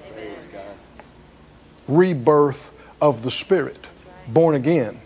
rebirth 1.88 2.70
of 3.00 3.22
the 3.22 3.30
Spirit, 3.30 3.86
born 4.28 4.54
again 4.54 5.00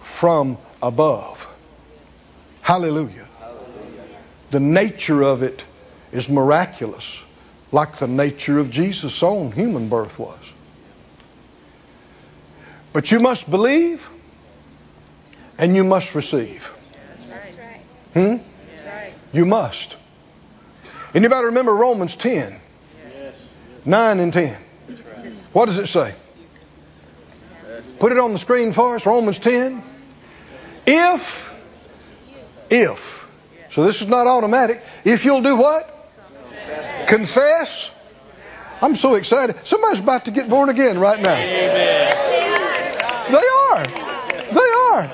from 0.00 0.58
above. 0.82 1.46
Hallelujah. 2.62 3.26
The 4.50 4.60
nature 4.60 5.22
of 5.22 5.42
it 5.42 5.64
is 6.12 6.28
miraculous, 6.28 7.20
like 7.72 7.98
the 7.98 8.06
nature 8.06 8.58
of 8.58 8.70
Jesus' 8.70 9.22
own 9.22 9.52
human 9.52 9.88
birth 9.88 10.18
was. 10.18 10.52
But 12.92 13.10
you 13.12 13.20
must 13.20 13.50
believe 13.50 14.08
and 15.58 15.76
you 15.76 15.84
must 15.84 16.14
receive. 16.14 16.72
That's 17.28 17.54
right. 17.54 17.80
Hmm? 18.14 18.44
That's 18.74 18.86
right. 18.86 19.14
You 19.32 19.44
must. 19.44 19.96
Anybody 21.14 21.46
remember 21.46 21.72
Romans 21.74 22.16
10? 22.16 22.58
9 23.84 24.20
and 24.20 24.32
10. 24.32 24.56
What 25.52 25.66
does 25.66 25.78
it 25.78 25.86
say? 25.86 26.14
Put 27.98 28.12
it 28.12 28.18
on 28.18 28.32
the 28.32 28.38
screen 28.38 28.72
for 28.72 28.94
us. 28.96 29.06
Romans 29.06 29.38
10. 29.38 29.82
If, 30.86 31.48
if. 32.70 33.28
So 33.72 33.84
this 33.84 34.02
is 34.02 34.08
not 34.08 34.26
automatic. 34.26 34.82
If 35.04 35.24
you'll 35.24 35.42
do 35.42 35.56
what? 35.56 35.94
Confess. 37.08 37.90
I'm 38.80 38.96
so 38.96 39.14
excited. 39.14 39.56
Somebody's 39.66 40.00
about 40.00 40.26
to 40.26 40.30
get 40.30 40.48
born 40.48 40.68
again 40.68 40.98
right 40.98 41.20
now. 41.20 41.34
They 43.28 43.36
are. 43.36 43.84
They 44.52 44.70
are. 44.94 45.10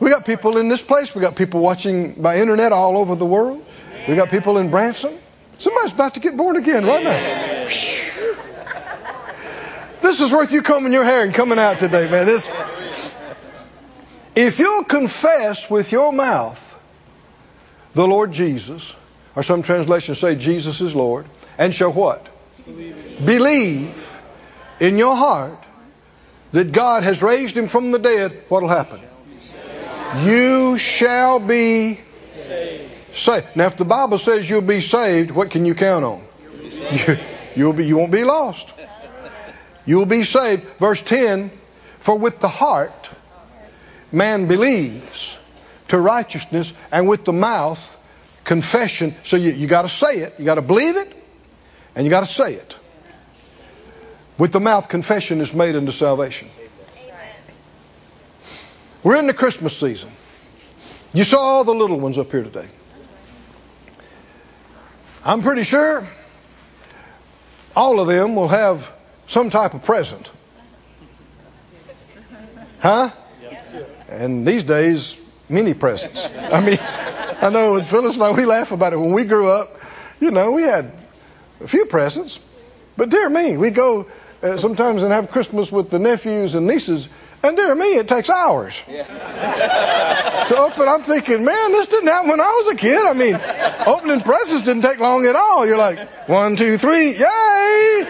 We 0.00 0.10
got 0.10 0.24
people 0.24 0.56
in 0.58 0.68
this 0.68 0.82
place. 0.82 1.14
We 1.14 1.20
got 1.20 1.36
people 1.36 1.60
watching 1.60 2.14
by 2.14 2.38
internet 2.38 2.72
all 2.72 2.96
over 2.96 3.14
the 3.14 3.26
world. 3.26 3.64
We 4.08 4.16
got 4.16 4.30
people 4.30 4.58
in 4.58 4.70
Branson. 4.70 5.18
Somebody's 5.58 5.92
about 5.92 6.14
to 6.14 6.20
get 6.20 6.36
born 6.36 6.56
again 6.56 6.86
right 6.86 7.04
now. 7.04 7.68
This 10.08 10.22
is 10.22 10.32
worth 10.32 10.52
you 10.52 10.62
combing 10.62 10.94
your 10.94 11.04
hair 11.04 11.22
and 11.22 11.34
coming 11.34 11.58
out 11.58 11.80
today, 11.80 12.10
man. 12.10 12.24
This. 12.24 12.50
If 14.34 14.58
you'll 14.58 14.84
confess 14.84 15.68
with 15.68 15.92
your 15.92 16.14
mouth 16.14 16.64
the 17.92 18.08
Lord 18.08 18.32
Jesus, 18.32 18.96
or 19.36 19.42
some 19.42 19.62
translations 19.62 20.18
say 20.18 20.34
Jesus 20.34 20.80
is 20.80 20.94
Lord, 20.94 21.26
and 21.58 21.74
shall 21.74 21.92
what? 21.92 22.26
Believe 23.22 24.18
in 24.80 24.96
your 24.96 25.14
heart 25.14 25.62
that 26.52 26.72
God 26.72 27.02
has 27.02 27.22
raised 27.22 27.54
him 27.54 27.68
from 27.68 27.90
the 27.90 27.98
dead, 27.98 28.32
what'll 28.48 28.70
happen? 28.70 29.02
You 30.24 30.78
shall 30.78 31.38
be 31.38 31.96
saved. 31.96 33.54
Now, 33.54 33.66
if 33.66 33.76
the 33.76 33.84
Bible 33.84 34.16
says 34.16 34.48
you'll 34.48 34.62
be 34.62 34.80
saved, 34.80 35.32
what 35.32 35.50
can 35.50 35.66
you 35.66 35.74
count 35.74 36.06
on? 36.06 36.24
You, 36.92 37.18
you'll 37.54 37.72
be, 37.74 37.84
you 37.84 37.98
won't 37.98 38.10
be 38.10 38.24
lost. 38.24 38.70
You'll 39.88 40.04
be 40.04 40.22
saved. 40.22 40.64
Verse 40.78 41.00
10 41.00 41.50
For 42.00 42.18
with 42.18 42.40
the 42.40 42.48
heart 42.48 43.08
man 44.12 44.46
believes 44.46 45.38
to 45.88 45.98
righteousness, 45.98 46.74
and 46.92 47.08
with 47.08 47.24
the 47.24 47.32
mouth 47.32 47.96
confession. 48.44 49.14
So 49.24 49.38
you, 49.38 49.52
you 49.52 49.66
got 49.66 49.82
to 49.82 49.88
say 49.88 50.18
it, 50.18 50.34
you 50.38 50.44
got 50.44 50.56
to 50.56 50.62
believe 50.62 50.96
it, 50.96 51.10
and 51.94 52.04
you 52.04 52.10
got 52.10 52.20
to 52.20 52.30
say 52.30 52.52
it. 52.52 52.76
With 54.36 54.52
the 54.52 54.60
mouth, 54.60 54.90
confession 54.90 55.40
is 55.40 55.54
made 55.54 55.74
unto 55.74 55.92
salvation. 55.92 56.50
We're 59.02 59.16
in 59.16 59.26
the 59.26 59.32
Christmas 59.32 59.74
season. 59.74 60.10
You 61.14 61.24
saw 61.24 61.40
all 61.40 61.64
the 61.64 61.74
little 61.74 61.98
ones 61.98 62.18
up 62.18 62.30
here 62.30 62.42
today. 62.42 62.68
I'm 65.24 65.40
pretty 65.40 65.62
sure 65.62 66.06
all 67.74 68.00
of 68.00 68.08
them 68.08 68.34
will 68.34 68.48
have 68.48 68.92
some 69.28 69.50
type 69.50 69.74
of 69.74 69.84
present. 69.84 70.30
Huh? 72.80 73.10
And 74.08 74.46
these 74.46 74.64
days, 74.64 75.20
many 75.48 75.74
presents. 75.74 76.28
I 76.52 76.64
mean, 76.64 76.78
I 76.80 77.50
know 77.50 77.80
Phyllis 77.82 78.14
and 78.14 78.24
I, 78.24 78.32
we 78.32 78.44
laugh 78.44 78.72
about 78.72 78.92
it. 78.92 78.96
When 78.96 79.12
we 79.12 79.24
grew 79.24 79.48
up, 79.48 79.68
you 80.18 80.30
know, 80.30 80.50
we 80.52 80.62
had 80.62 80.92
a 81.60 81.68
few 81.68 81.84
presents. 81.84 82.40
But 82.96 83.10
dear 83.10 83.28
me, 83.28 83.56
we 83.56 83.70
go 83.70 84.06
uh, 84.42 84.56
sometimes 84.56 85.02
and 85.02 85.12
have 85.12 85.30
Christmas 85.30 85.70
with 85.70 85.90
the 85.90 85.98
nephews 85.98 86.54
and 86.54 86.66
nieces, 86.66 87.08
and 87.42 87.56
dear 87.56 87.74
me, 87.74 87.94
it 87.96 88.08
takes 88.08 88.28
hours 88.28 88.82
to 88.86 90.56
open. 90.58 90.88
I'm 90.88 91.02
thinking, 91.02 91.44
man, 91.44 91.72
this 91.72 91.86
didn't 91.86 92.08
happen 92.08 92.30
when 92.30 92.40
I 92.40 92.62
was 92.62 92.68
a 92.68 92.76
kid. 92.76 93.04
I 93.04 93.12
mean, 93.12 93.38
opening 93.86 94.20
presents 94.20 94.64
didn't 94.64 94.82
take 94.82 94.98
long 94.98 95.24
at 95.24 95.36
all. 95.36 95.66
You're 95.66 95.78
like, 95.78 96.00
one, 96.28 96.56
two, 96.56 96.78
three, 96.78 97.12
yay! 97.12 98.06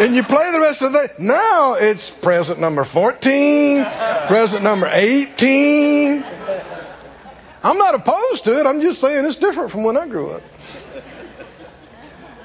And 0.00 0.14
you 0.14 0.22
play 0.22 0.50
the 0.52 0.60
rest 0.60 0.82
of 0.82 0.92
the 0.92 1.06
day. 1.06 1.14
Now 1.18 1.74
it's 1.74 2.08
present 2.10 2.58
number 2.58 2.84
14, 2.84 3.84
present 4.28 4.62
number 4.62 4.88
18. 4.90 6.24
I'm 7.62 7.76
not 7.76 7.94
opposed 7.96 8.44
to 8.44 8.58
it. 8.60 8.66
I'm 8.66 8.80
just 8.80 9.00
saying 9.00 9.26
it's 9.26 9.36
different 9.36 9.70
from 9.70 9.82
when 9.82 9.96
I 9.96 10.08
grew 10.08 10.30
up. 10.30 10.42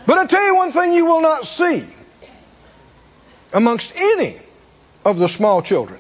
But 0.06 0.18
I 0.18 0.26
tell 0.26 0.46
you 0.46 0.56
one 0.56 0.74
thing 0.74 0.94
you 0.94 1.06
will 1.06 1.22
not 1.22 1.46
see 1.46 1.86
amongst 3.54 3.96
any 3.96 4.38
of 5.06 5.18
the 5.18 5.28
small 5.28 5.62
children. 5.62 6.00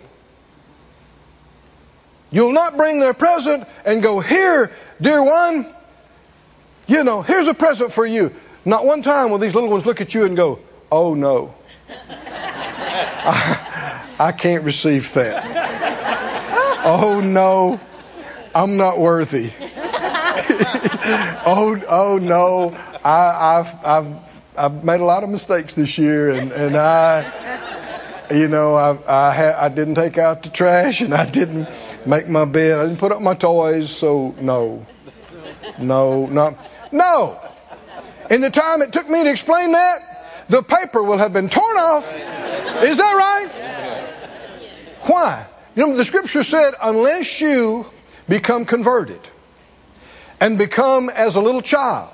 You'll 2.31 2.53
not 2.53 2.77
bring 2.77 2.99
their 2.99 3.13
present 3.13 3.67
and 3.85 4.01
go, 4.01 4.19
Here, 4.19 4.71
dear 4.99 5.21
one, 5.21 5.67
you 6.87 7.03
know, 7.03 7.21
here's 7.21 7.47
a 7.47 7.53
present 7.53 7.93
for 7.93 8.05
you. 8.05 8.33
Not 8.65 8.85
one 8.85 9.01
time 9.01 9.29
will 9.29 9.37
these 9.37 9.53
little 9.53 9.69
ones 9.69 9.85
look 9.85 10.01
at 10.01 10.13
you 10.13 10.25
and 10.25 10.35
go, 10.35 10.59
Oh 10.91 11.13
no. 11.13 11.53
I, 12.09 14.15
I 14.19 14.31
can't 14.31 14.63
receive 14.63 15.13
that. 15.13 15.83
Oh 16.85 17.21
no, 17.21 17.79
I'm 18.53 18.75
not 18.75 18.99
worthy. 18.99 19.53
oh, 21.45 21.81
oh 21.87 22.19
no, 22.21 22.75
I, 23.05 23.59
I've, 23.59 23.85
I've, 23.85 24.15
I've 24.57 24.83
made 24.83 24.99
a 24.99 25.05
lot 25.05 25.23
of 25.23 25.29
mistakes 25.29 25.75
this 25.75 25.97
year, 25.97 26.31
and, 26.31 26.51
and 26.51 26.75
I, 26.75 27.21
you 28.31 28.47
know, 28.47 28.75
I, 28.75 28.91
I, 29.07 29.33
ha- 29.33 29.57
I 29.59 29.69
didn't 29.69 29.95
take 29.95 30.17
out 30.17 30.43
the 30.43 30.49
trash, 30.49 31.01
and 31.01 31.13
I 31.13 31.29
didn't 31.29 31.67
make 32.05 32.27
my 32.27 32.45
bed, 32.45 32.79
I 32.79 32.83
didn't 32.83 32.99
put 32.99 33.11
up 33.11 33.21
my 33.21 33.33
toys, 33.33 33.89
so 33.89 34.35
no, 34.39 34.85
no, 35.79 36.25
no, 36.25 36.57
no. 36.91 37.39
In 38.29 38.41
the 38.41 38.49
time 38.49 38.81
it 38.81 38.93
took 38.93 39.09
me 39.09 39.23
to 39.23 39.29
explain 39.29 39.73
that, 39.73 40.45
the 40.49 40.61
paper 40.61 41.01
will 41.01 41.17
have 41.17 41.33
been 41.33 41.49
torn 41.49 41.77
off. 41.77 42.11
Is 42.83 42.97
that 42.97 43.13
right? 43.13 43.49
Why? 45.03 45.45
You 45.75 45.87
know, 45.87 45.95
the 45.95 46.03
scripture 46.03 46.43
said, 46.43 46.73
unless 46.81 47.41
you 47.41 47.85
become 48.29 48.65
converted 48.65 49.19
and 50.39 50.57
become 50.57 51.09
as 51.09 51.35
a 51.35 51.41
little 51.41 51.61
child, 51.61 52.11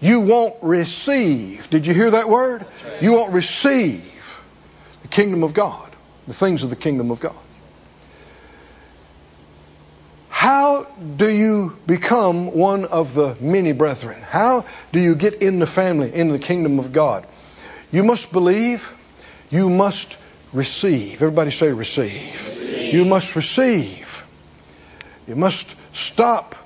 you 0.00 0.20
won't 0.20 0.56
receive. 0.62 1.70
Did 1.70 1.86
you 1.86 1.94
hear 1.94 2.10
that 2.10 2.28
word? 2.28 2.66
You 3.00 3.12
won't 3.12 3.32
receive 3.32 4.11
kingdom 5.12 5.44
of 5.44 5.54
God, 5.54 5.90
the 6.26 6.34
things 6.34 6.62
of 6.62 6.70
the 6.70 6.76
kingdom 6.76 7.10
of 7.10 7.20
God. 7.20 7.36
How 10.28 10.84
do 11.16 11.30
you 11.30 11.78
become 11.86 12.52
one 12.52 12.84
of 12.84 13.14
the 13.14 13.36
many 13.40 13.72
brethren? 13.72 14.20
How 14.20 14.64
do 14.90 14.98
you 14.98 15.14
get 15.14 15.34
in 15.34 15.60
the 15.60 15.66
family, 15.66 16.12
in 16.12 16.28
the 16.28 16.38
kingdom 16.38 16.80
of 16.80 16.92
God? 16.92 17.26
You 17.92 18.02
must 18.02 18.32
believe, 18.32 18.92
you 19.50 19.70
must 19.70 20.18
receive. 20.52 21.22
Everybody 21.22 21.50
say 21.52 21.72
receive. 21.72 22.12
receive. 22.12 22.94
You 22.94 23.04
must 23.04 23.36
receive. 23.36 24.26
You 25.28 25.36
must 25.36 25.72
stop, 25.92 26.56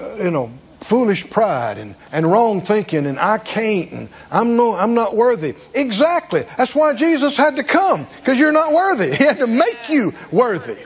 uh, 0.00 0.14
you 0.14 0.30
know, 0.30 0.50
foolish 0.84 1.30
pride 1.30 1.78
and, 1.78 1.94
and 2.12 2.30
wrong 2.30 2.60
thinking 2.60 3.06
and 3.06 3.18
I 3.18 3.38
can't 3.38 3.90
and 3.92 4.08
I'm 4.30 4.56
no 4.56 4.74
I'm 4.74 4.94
not 4.94 5.16
worthy. 5.16 5.54
Exactly. 5.74 6.44
That's 6.58 6.74
why 6.74 6.94
Jesus 6.94 7.36
had 7.36 7.56
to 7.56 7.64
come 7.64 8.06
because 8.18 8.38
you're 8.38 8.52
not 8.52 8.72
worthy. 8.72 9.14
He 9.24 9.24
had 9.24 9.38
to 9.38 9.46
make 9.46 9.88
you 9.88 10.12
worthy. 10.30 10.76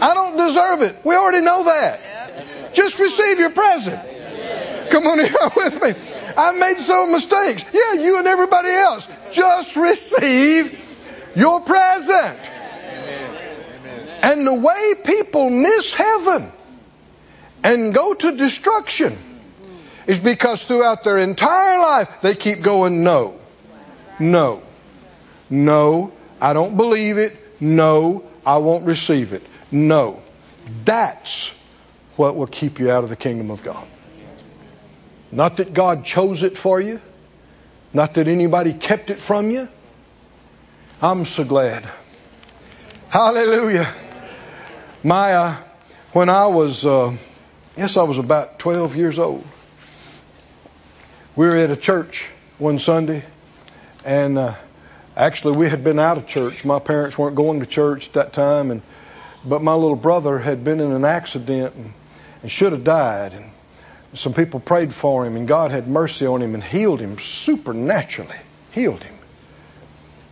I 0.00 0.14
don't 0.14 0.36
deserve 0.36 0.82
it. 0.82 1.04
We 1.04 1.16
already 1.16 1.44
know 1.44 1.64
that. 1.64 2.74
Just 2.74 2.98
receive 2.98 3.38
your 3.38 3.50
present. 3.50 4.00
Come 4.90 5.06
on 5.06 5.18
here 5.18 5.32
with 5.56 5.82
me. 5.82 5.94
I 6.36 6.52
made 6.52 6.78
some 6.78 7.12
mistakes. 7.12 7.64
Yeah, 7.72 8.02
you 8.02 8.18
and 8.18 8.26
everybody 8.26 8.68
else. 8.68 9.08
Just 9.32 9.76
receive 9.76 10.80
your 11.34 11.60
present. 11.60 12.50
And 14.22 14.46
the 14.46 14.54
way 14.54 14.94
people 15.04 15.50
miss 15.50 15.92
heaven 15.92 16.52
and 17.64 17.94
go 17.94 18.12
to 18.14 18.36
destruction 18.36 19.16
is 20.06 20.20
because 20.20 20.62
throughout 20.62 21.02
their 21.02 21.18
entire 21.18 21.80
life 21.80 22.20
they 22.20 22.34
keep 22.34 22.60
going, 22.60 23.02
no, 23.02 23.40
no, 24.20 24.62
no, 25.48 26.12
I 26.40 26.52
don't 26.52 26.76
believe 26.76 27.16
it, 27.16 27.36
no, 27.60 28.22
I 28.44 28.58
won't 28.58 28.84
receive 28.84 29.32
it, 29.32 29.42
no. 29.72 30.22
That's 30.84 31.48
what 32.16 32.36
will 32.36 32.46
keep 32.46 32.78
you 32.78 32.90
out 32.90 33.02
of 33.02 33.10
the 33.10 33.16
kingdom 33.16 33.50
of 33.50 33.62
God. 33.62 33.86
Not 35.32 35.56
that 35.56 35.72
God 35.72 36.04
chose 36.04 36.42
it 36.42 36.56
for 36.56 36.80
you, 36.80 37.00
not 37.92 38.14
that 38.14 38.28
anybody 38.28 38.74
kept 38.74 39.10
it 39.10 39.18
from 39.18 39.50
you. 39.50 39.68
I'm 41.00 41.24
so 41.24 41.44
glad. 41.44 41.88
Hallelujah. 43.08 43.92
My, 45.02 45.32
uh, 45.32 45.56
when 46.12 46.28
I 46.28 46.46
was, 46.46 46.84
uh, 46.84 47.16
yes, 47.76 47.96
I 47.96 48.02
was 48.04 48.18
about 48.18 48.58
12 48.58 48.96
years 48.96 49.18
old. 49.18 49.44
We 51.36 51.46
were 51.46 51.56
at 51.56 51.70
a 51.70 51.76
church 51.76 52.28
one 52.58 52.78
Sunday, 52.78 53.24
and 54.04 54.38
uh, 54.38 54.54
actually 55.16 55.56
we 55.56 55.68
had 55.68 55.82
been 55.82 55.98
out 55.98 56.16
of 56.16 56.26
church. 56.26 56.64
My 56.64 56.78
parents 56.78 57.18
weren't 57.18 57.36
going 57.36 57.60
to 57.60 57.66
church 57.66 58.08
at 58.08 58.12
that 58.14 58.32
time, 58.32 58.70
and 58.70 58.82
but 59.44 59.62
my 59.62 59.74
little 59.74 59.96
brother 59.96 60.38
had 60.38 60.64
been 60.64 60.80
in 60.80 60.92
an 60.92 61.04
accident 61.04 61.74
and, 61.74 61.92
and 62.42 62.50
should 62.50 62.72
have 62.72 62.84
died. 62.84 63.32
And 63.34 63.50
some 64.14 64.32
people 64.32 64.60
prayed 64.60 64.94
for 64.94 65.26
him, 65.26 65.36
and 65.36 65.46
God 65.46 65.70
had 65.70 65.88
mercy 65.88 66.26
on 66.26 66.40
him 66.40 66.54
and 66.54 66.62
healed 66.62 67.00
him 67.00 67.18
supernaturally. 67.18 68.38
Healed 68.70 69.02
him. 69.02 69.14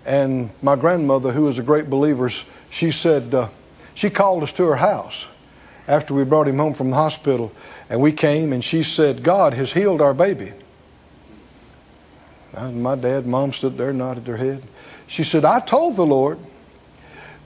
And 0.06 0.50
my 0.62 0.76
grandmother, 0.76 1.30
who 1.30 1.42
was 1.42 1.58
a 1.58 1.62
great 1.62 1.90
believer, 1.90 2.30
she 2.70 2.90
said, 2.90 3.34
uh, 3.34 3.48
she 3.94 4.08
called 4.08 4.44
us 4.44 4.52
to 4.54 4.64
her 4.64 4.76
house 4.76 5.26
after 5.88 6.14
we 6.14 6.24
brought 6.24 6.48
him 6.48 6.58
home 6.58 6.74
from 6.74 6.90
the 6.90 6.96
hospital. 6.96 7.52
And 7.90 8.00
we 8.00 8.12
came, 8.12 8.52
and 8.52 8.64
she 8.64 8.82
said, 8.82 9.22
God 9.22 9.54
has 9.54 9.72
healed 9.72 10.00
our 10.00 10.14
baby. 10.14 10.52
My 12.54 12.96
dad, 12.96 13.26
mom 13.26 13.52
stood 13.52 13.78
there, 13.78 13.92
nodded 13.92 14.24
their 14.24 14.36
head. 14.36 14.62
She 15.06 15.24
said, 15.24 15.44
I 15.44 15.60
told 15.60 15.96
the 15.96 16.06
Lord 16.06 16.38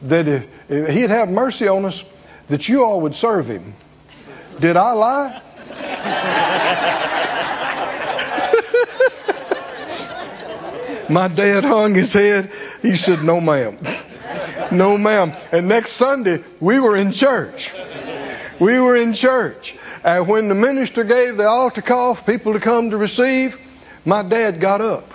that 0.03 0.27
if, 0.27 0.47
if 0.69 0.89
He'd 0.89 1.11
have 1.11 1.29
mercy 1.29 1.69
on 1.69 1.85
us, 1.85 2.03
that 2.49 2.69
you 2.69 2.85
all 2.85 3.03
would 3.03 3.15
serve 3.15 3.49
Him. 3.49 3.75
Did 4.59 4.77
I 4.77 4.93
lie? 4.93 5.43
My 11.09 11.29
dad 11.29 11.65
hung 11.65 11.95
his 11.95 12.13
head. 12.13 12.51
He 12.83 12.97
said, 12.97 13.25
No, 13.25 13.41
ma'am. 13.41 13.79
No, 14.73 14.99
ma'am. 14.99 15.33
And 15.53 15.69
next 15.69 15.93
Sunday, 15.93 16.43
we 16.61 16.81
were 16.81 16.97
in 16.97 17.13
church. 17.13 17.73
We 18.59 18.81
were 18.81 18.97
in 18.97 19.13
church. 19.13 19.77
And 20.05 20.27
when 20.29 20.49
the 20.49 20.55
minister 20.55 21.05
gave 21.05 21.37
the 21.37 21.47
altar 21.47 21.83
call 21.83 22.15
for 22.15 22.25
people 22.25 22.53
to 22.55 22.61
come 22.61 22.91
to 22.91 22.97
receive, 22.97 23.59
my 24.05 24.23
dad 24.23 24.61
got 24.61 24.81
up 24.81 25.13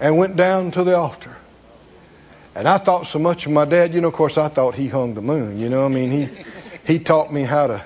and 0.00 0.16
went 0.18 0.36
down 0.36 0.72
to 0.72 0.84
the 0.84 0.96
altar. 0.96 1.34
And 2.54 2.68
I 2.68 2.78
thought 2.78 3.06
so 3.06 3.18
much 3.18 3.46
of 3.46 3.52
my 3.52 3.64
dad. 3.64 3.94
You 3.94 4.00
know, 4.00 4.08
of 4.08 4.14
course, 4.14 4.36
I 4.36 4.48
thought 4.48 4.74
he 4.74 4.88
hung 4.88 5.14
the 5.14 5.22
moon. 5.22 5.58
You 5.58 5.70
know, 5.70 5.86
I 5.86 5.88
mean, 5.88 6.10
he 6.10 6.28
he 6.86 6.98
taught 6.98 7.32
me 7.32 7.42
how 7.42 7.68
to 7.68 7.82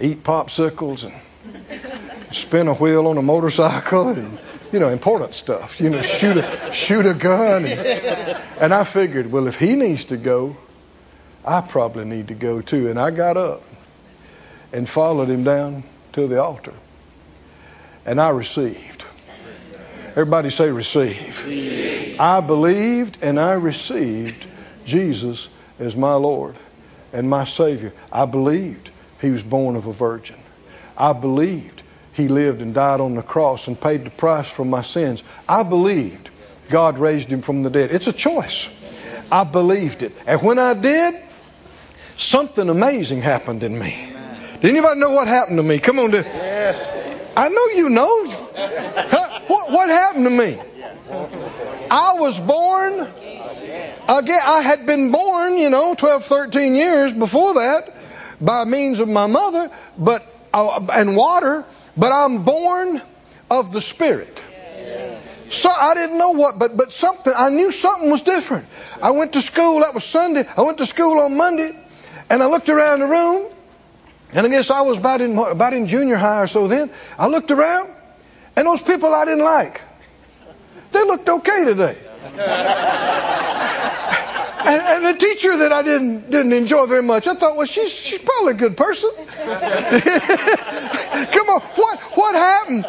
eat 0.00 0.22
popsicles 0.24 1.04
and 1.04 2.34
spin 2.34 2.68
a 2.68 2.74
wheel 2.74 3.06
on 3.06 3.18
a 3.18 3.22
motorcycle 3.22 4.08
and 4.08 4.38
you 4.72 4.78
know 4.78 4.88
important 4.88 5.34
stuff. 5.34 5.80
You 5.80 5.90
know, 5.90 6.00
shoot 6.00 6.38
a 6.38 6.72
shoot 6.72 7.04
a 7.04 7.12
gun. 7.12 7.66
And, 7.66 8.38
and 8.58 8.74
I 8.74 8.84
figured, 8.84 9.30
well, 9.30 9.46
if 9.48 9.58
he 9.58 9.76
needs 9.76 10.06
to 10.06 10.16
go, 10.16 10.56
I 11.44 11.60
probably 11.60 12.04
need 12.04 12.28
to 12.28 12.34
go 12.34 12.60
too. 12.60 12.88
And 12.88 12.98
I 12.98 13.10
got 13.10 13.36
up 13.36 13.62
and 14.72 14.88
followed 14.88 15.28
him 15.28 15.44
down 15.44 15.84
to 16.12 16.26
the 16.26 16.42
altar, 16.42 16.74
and 18.06 18.20
I 18.20 18.30
received. 18.30 19.04
Everybody 20.10 20.50
say 20.50 20.70
receive. 20.70 22.20
I 22.20 22.40
believed 22.40 23.18
and 23.20 23.40
I 23.40 23.54
received 23.54 24.46
Jesus 24.86 25.48
as 25.80 25.96
my 25.96 26.14
Lord 26.14 26.56
and 27.12 27.28
my 27.28 27.44
Savior. 27.44 27.92
I 28.12 28.26
believed 28.26 28.90
he 29.20 29.30
was 29.30 29.42
born 29.42 29.74
of 29.74 29.86
a 29.86 29.92
virgin. 29.92 30.36
I 30.96 31.14
believed 31.14 31.82
he 32.12 32.28
lived 32.28 32.62
and 32.62 32.72
died 32.74 33.00
on 33.00 33.16
the 33.16 33.22
cross 33.22 33.66
and 33.66 33.80
paid 33.80 34.04
the 34.04 34.10
price 34.10 34.48
for 34.48 34.64
my 34.64 34.82
sins. 34.82 35.24
I 35.48 35.64
believed 35.64 36.30
God 36.70 36.98
raised 36.98 37.28
him 37.28 37.42
from 37.42 37.64
the 37.64 37.70
dead. 37.70 37.90
It's 37.90 38.06
a 38.06 38.12
choice. 38.12 38.68
I 39.32 39.42
believed 39.42 40.04
it. 40.04 40.12
And 40.26 40.40
when 40.42 40.60
I 40.60 40.74
did, 40.74 41.23
something 42.16 42.68
amazing 42.68 43.22
happened 43.22 43.62
in 43.62 43.78
me. 43.78 43.96
Did 44.60 44.70
anybody 44.70 45.00
know 45.00 45.10
what 45.10 45.28
happened 45.28 45.58
to 45.58 45.62
me? 45.62 45.78
Come 45.78 45.98
on, 45.98 46.10
dude. 46.10 46.24
Yes. 46.24 46.88
I 47.36 47.48
know 47.48 47.66
you 47.74 47.90
know. 47.90 48.30
Huh? 48.30 49.40
What, 49.46 49.70
what 49.70 49.90
happened 49.90 50.26
to 50.26 50.30
me? 50.30 50.58
I 51.90 52.14
was 52.14 52.38
born 52.38 53.00
again. 53.00 54.40
I 54.42 54.62
had 54.64 54.86
been 54.86 55.10
born, 55.12 55.58
you 55.58 55.70
know, 55.70 55.94
12, 55.94 56.24
13 56.24 56.74
years 56.74 57.12
before 57.12 57.54
that 57.54 57.94
by 58.40 58.64
means 58.64 59.00
of 59.00 59.08
my 59.08 59.26
mother, 59.26 59.70
but 59.98 60.24
uh, 60.52 60.86
and 60.92 61.16
water, 61.16 61.64
but 61.96 62.12
I'm 62.12 62.44
born 62.44 63.02
of 63.50 63.72
the 63.72 63.80
Spirit. 63.80 64.40
So 65.50 65.70
I 65.70 65.94
didn't 65.94 66.18
know 66.18 66.30
what, 66.30 66.58
but 66.58 66.76
but 66.76 66.92
something 66.92 67.32
I 67.36 67.48
knew 67.48 67.70
something 67.70 68.10
was 68.10 68.22
different. 68.22 68.66
I 69.00 69.10
went 69.10 69.34
to 69.34 69.40
school. 69.40 69.80
That 69.80 69.94
was 69.94 70.04
Sunday. 70.04 70.46
I 70.56 70.62
went 70.62 70.78
to 70.78 70.86
school 70.86 71.20
on 71.20 71.36
Monday, 71.36 71.76
and 72.30 72.42
I 72.42 72.46
looked 72.46 72.68
around 72.68 73.00
the 73.00 73.06
room, 73.06 73.50
and 74.32 74.46
I 74.46 74.48
guess 74.48 74.70
I 74.70 74.82
was 74.82 74.98
about 74.98 75.20
in 75.20 75.36
about 75.38 75.72
in 75.72 75.86
junior 75.86 76.16
high 76.16 76.42
or 76.42 76.46
so 76.46 76.68
then. 76.68 76.90
I 77.18 77.28
looked 77.28 77.50
around, 77.50 77.90
and 78.56 78.66
those 78.66 78.82
people 78.82 79.14
I 79.14 79.24
didn't 79.24 79.44
like, 79.44 79.80
they 80.92 81.04
looked 81.04 81.28
okay 81.28 81.64
today. 81.64 81.96
And, 84.66 84.80
and, 84.80 85.04
the 85.04 85.18
teacher 85.18 85.54
that 85.58 85.72
I 85.72 85.82
didn't 85.82 86.30
didn't 86.30 86.54
enjoy 86.54 86.86
very 86.86 87.02
much, 87.02 87.26
I 87.26 87.34
thought, 87.34 87.54
well, 87.54 87.66
she's 87.66 87.92
she's 87.92 88.22
probably 88.22 88.54
a 88.54 88.56
good 88.56 88.78
person. 88.78 89.10
Come 89.26 89.26
on, 91.50 91.60
what 91.60 91.98
what 92.16 92.34
happened? 92.34 92.86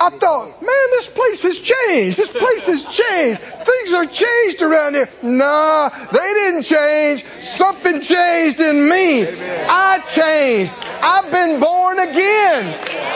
I 0.00 0.10
thought, 0.10 0.60
man, 0.60 0.86
this 0.90 1.08
place 1.08 1.42
has 1.42 1.58
changed. 1.58 2.18
This 2.18 2.30
place 2.30 2.66
has 2.66 2.82
changed. 2.82 3.40
Things 3.40 3.92
are 3.92 4.06
changed 4.06 4.62
around 4.62 4.94
here. 4.94 5.08
Nah, 5.22 5.88
they 5.88 6.34
didn't 6.34 6.62
change. 6.62 7.24
Something 7.40 8.00
changed 8.00 8.60
in 8.60 8.88
me. 8.88 9.26
I 9.26 9.98
changed. 10.08 10.72
I've 11.02 11.30
been 11.30 11.60
born 11.60 11.98
again. 12.00 12.64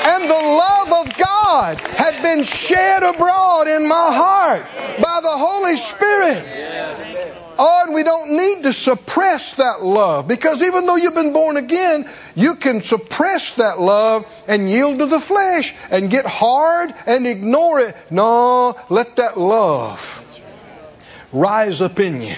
And 0.06 0.24
the 0.24 0.34
love 0.34 1.06
of 1.06 1.16
God 1.16 1.80
had 1.80 2.22
been 2.22 2.42
shed 2.42 3.02
abroad 3.02 3.68
in 3.68 3.88
my 3.88 4.10
heart 4.12 4.62
by 5.02 5.20
the 5.22 5.36
Holy 5.36 5.76
Spirit. 5.76 7.47
Oh, 7.60 7.82
and 7.86 7.94
we 7.94 8.04
don't 8.04 8.36
need 8.36 8.62
to 8.62 8.72
suppress 8.72 9.54
that 9.54 9.82
love 9.82 10.28
because 10.28 10.62
even 10.62 10.86
though 10.86 10.94
you've 10.94 11.14
been 11.14 11.32
born 11.32 11.56
again, 11.56 12.08
you 12.36 12.54
can 12.54 12.82
suppress 12.82 13.56
that 13.56 13.80
love 13.80 14.32
and 14.46 14.70
yield 14.70 15.00
to 15.00 15.06
the 15.06 15.18
flesh 15.18 15.74
and 15.90 16.08
get 16.08 16.24
hard 16.24 16.94
and 17.06 17.26
ignore 17.26 17.80
it. 17.80 17.96
No, 18.10 18.78
let 18.90 19.16
that 19.16 19.36
love 19.36 20.24
rise 21.32 21.82
up 21.82 21.98
in 21.98 22.22
you. 22.22 22.36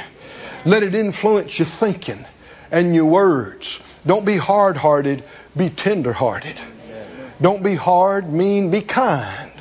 Let 0.64 0.82
it 0.82 0.94
influence 0.94 1.58
your 1.58 1.66
thinking 1.66 2.24
and 2.70 2.94
your 2.94 3.06
words. 3.06 3.82
Don't 4.06 4.24
be 4.24 4.38
hard 4.38 4.78
hearted, 4.78 5.22
be 5.54 5.68
tender 5.68 6.14
hearted. 6.14 6.58
Don't 7.42 7.62
be 7.62 7.74
hard, 7.74 8.30
mean, 8.30 8.70
be 8.70 8.80
kind. 8.80 9.52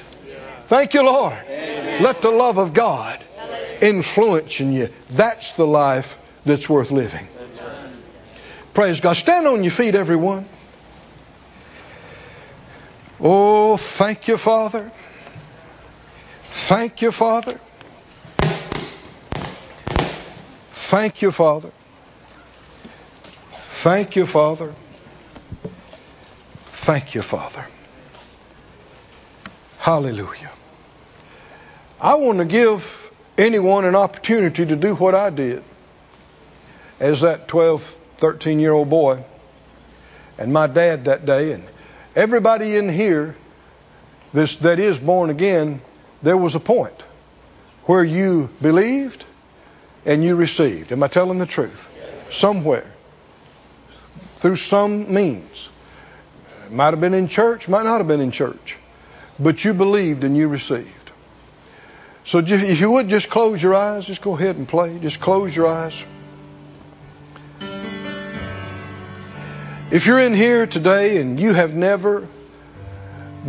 Thank 0.64 0.94
you, 0.94 1.04
Lord. 1.04 1.38
Let 1.50 2.22
the 2.22 2.32
love 2.32 2.58
of 2.58 2.74
God 2.74 3.24
influencing 3.82 4.74
you. 4.74 4.90
That's 5.10 5.54
the 5.54 5.68
life 5.68 6.18
that's 6.46 6.70
worth 6.70 6.92
living. 6.92 7.28
Praise 8.74 9.02
God. 9.02 9.14
Stand 9.14 9.48
on 9.48 9.64
your 9.64 9.72
feet, 9.72 9.96
everyone. 9.96 10.46
Oh, 13.20 13.78
thank 13.78 14.28
you, 14.28 14.38
Father. 14.38 14.92
Thank 16.44 17.02
you, 17.02 17.12
Father. 17.12 17.60
Thank 20.72 21.22
you, 21.22 21.32
Father. 21.32 21.72
Thank 23.52 24.16
you, 24.16 24.26
Father. 24.26 24.74
Thank 26.64 27.16
you, 27.16 27.22
Father. 27.22 27.66
Hallelujah. 29.80 30.52
I 32.00 32.16
want 32.16 32.40
to 32.40 32.46
give 32.46 33.09
anyone 33.40 33.86
an 33.86 33.96
opportunity 33.96 34.66
to 34.66 34.76
do 34.76 34.94
what 34.96 35.16
I 35.16 35.30
did 35.30 35.64
as 37.00 37.22
that 37.22 37.48
12, 37.48 37.82
13 38.18 38.60
year 38.60 38.74
old 38.74 38.90
boy 38.90 39.24
and 40.38 40.52
my 40.52 40.68
dad 40.68 41.06
that 41.06 41.26
day 41.26 41.54
and 41.54 41.64
everybody 42.16 42.76
in 42.76 42.90
here 42.90 43.36
this, 44.34 44.58
that 44.58 44.78
is 44.78 45.00
born 45.00 45.30
again, 45.30 45.82
there 46.22 46.38
was 46.38 46.56
a 46.56 46.60
point 46.60 47.02
where 47.86 48.04
you 48.04 48.50
believed 48.62 49.26
and 50.06 50.24
you 50.24 50.36
received. 50.36 50.92
Am 50.92 51.02
I 51.02 51.08
telling 51.08 51.40
the 51.40 51.46
truth? 51.46 51.90
Somewhere. 52.32 52.86
Through 54.38 54.58
some 54.58 55.14
means. 55.14 55.70
Might 56.70 56.92
have 56.92 57.02
been 57.02 57.16
in 57.16 57.28
church, 57.28 57.68
might 57.68 57.84
not 57.84 57.98
have 57.98 58.08
been 58.08 58.22
in 58.22 58.32
church. 58.32 58.78
But 59.40 59.64
you 59.66 59.74
believed 59.74 60.24
and 60.24 60.38
you 60.38 60.48
received. 60.48 60.99
So 62.26 62.40
if 62.40 62.80
you 62.80 62.92
would 62.92 63.10
just 63.10 63.30
close 63.30 63.62
your 63.62 63.76
eyes, 63.76 64.06
just 64.06 64.22
go 64.22 64.36
ahead 64.36 64.58
and 64.58 64.68
play. 64.68 65.00
Just 65.00 65.20
close 65.20 65.56
your 65.56 65.68
eyes. 65.68 66.06
If 69.92 70.06
you're 70.06 70.20
in 70.20 70.36
here 70.36 70.68
today 70.68 71.18
and 71.18 71.40
you 71.40 71.54
have 71.54 71.76
never 71.76 72.28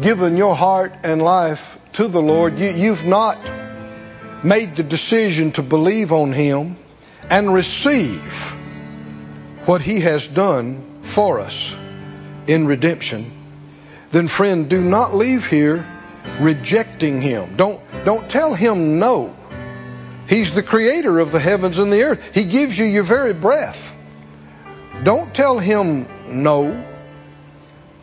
given 0.01 0.37
your 0.39 0.57
heart 0.57 0.95
and 1.03 1.21
life 1.21 1.79
to 1.95 2.09
the 2.09 2.23
Lord, 2.23 2.59
you, 2.59 2.71
you've 2.71 3.05
not 3.05 3.39
made 4.43 4.77
the 4.77 4.83
decision 4.83 5.53
to 5.53 5.63
believe 5.63 6.13
on 6.13 6.33
Him 6.33 6.77
and 7.29 7.53
receive 7.53 8.57
what 9.67 9.83
He 9.83 10.01
has 10.01 10.27
done 10.27 11.03
for 11.03 11.41
us 11.41 11.75
in 12.47 12.67
redemption, 12.67 13.31
then, 14.11 14.27
friend, 14.27 14.69
do 14.69 14.81
not 14.81 15.15
leave 15.15 15.47
here 15.47 15.85
rejecting 16.41 17.21
Him. 17.21 17.57
Don't, 17.57 17.81
don't 18.05 18.29
tell 18.29 18.55
Him 18.55 18.99
no. 18.99 19.37
He's 20.29 20.53
the 20.53 20.63
creator 20.63 21.19
of 21.19 21.33
the 21.33 21.41
heavens 21.41 21.79
and 21.79 21.93
the 21.93 22.05
earth. 22.05 22.35
He 22.35 22.45
gives 22.45 22.79
you 22.79 22.87
your 22.87 23.03
very 23.03 23.33
breath. 23.33 23.97
Don't 25.03 25.35
tell 25.35 25.59
Him 25.59 26.07
no. 26.29 26.85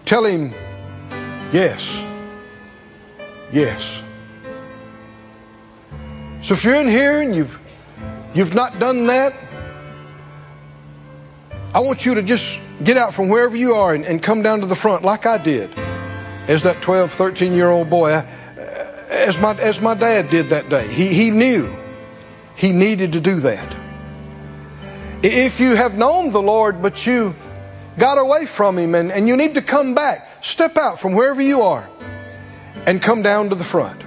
Tell 0.06 0.26
Him 0.26 0.54
yes. 1.52 2.04
Yes. 3.52 4.02
So 6.42 6.54
if 6.54 6.64
you're 6.64 6.76
in 6.76 6.88
here 6.88 7.22
and 7.22 7.36
you've 7.36 7.60
you've 8.34 8.54
not 8.54 8.80
done 8.80 9.08
that, 9.08 9.34
I 11.74 11.80
want 11.80 12.06
you 12.06 12.16
to 12.16 12.24
just 12.24 12.60
get 12.84 12.98
out 12.98 13.14
from 13.14 13.30
wherever 13.30 13.56
you 13.56 13.76
are 13.76 13.94
and, 13.94 14.06
and 14.06 14.22
come 14.22 14.42
down 14.42 14.62
to 14.62 14.66
the 14.66 14.76
front 14.76 15.04
like 15.04 15.26
I 15.26 15.38
did 15.38 15.70
as 16.48 16.64
that 16.64 16.82
12, 16.82 17.12
13 17.12 17.54
year 17.54 17.70
old 17.70 17.90
boy, 17.90 18.12
uh, 18.12 18.26
as 19.10 19.38
my, 19.40 19.54
as 19.56 19.82
my 19.82 19.94
dad 19.94 20.30
did 20.30 20.50
that 20.50 20.70
day. 20.70 20.88
He, 20.88 21.14
he 21.14 21.32
knew 21.32 21.74
he 22.56 22.72
needed 22.72 23.14
to 23.14 23.20
do 23.20 23.42
that. 23.42 23.76
If 25.24 25.60
you 25.60 25.76
have 25.76 25.98
known 25.98 26.32
the 26.32 26.42
Lord, 26.42 26.82
but 26.82 27.06
you 27.06 27.36
got 27.98 28.18
away 28.18 28.46
from 28.46 28.78
Him 28.78 28.96
and, 28.96 29.12
and 29.12 29.28
you 29.28 29.36
need 29.36 29.56
to 29.56 29.62
come 29.62 29.96
back, 29.96 30.44
step 30.44 30.78
out 30.78 31.00
from 31.00 31.14
wherever 31.14 31.42
you 31.42 31.62
are 31.64 31.88
and 32.86 33.02
come 33.02 33.22
down 33.22 33.50
to 33.50 33.56
the 33.56 33.64
front. 33.64 34.04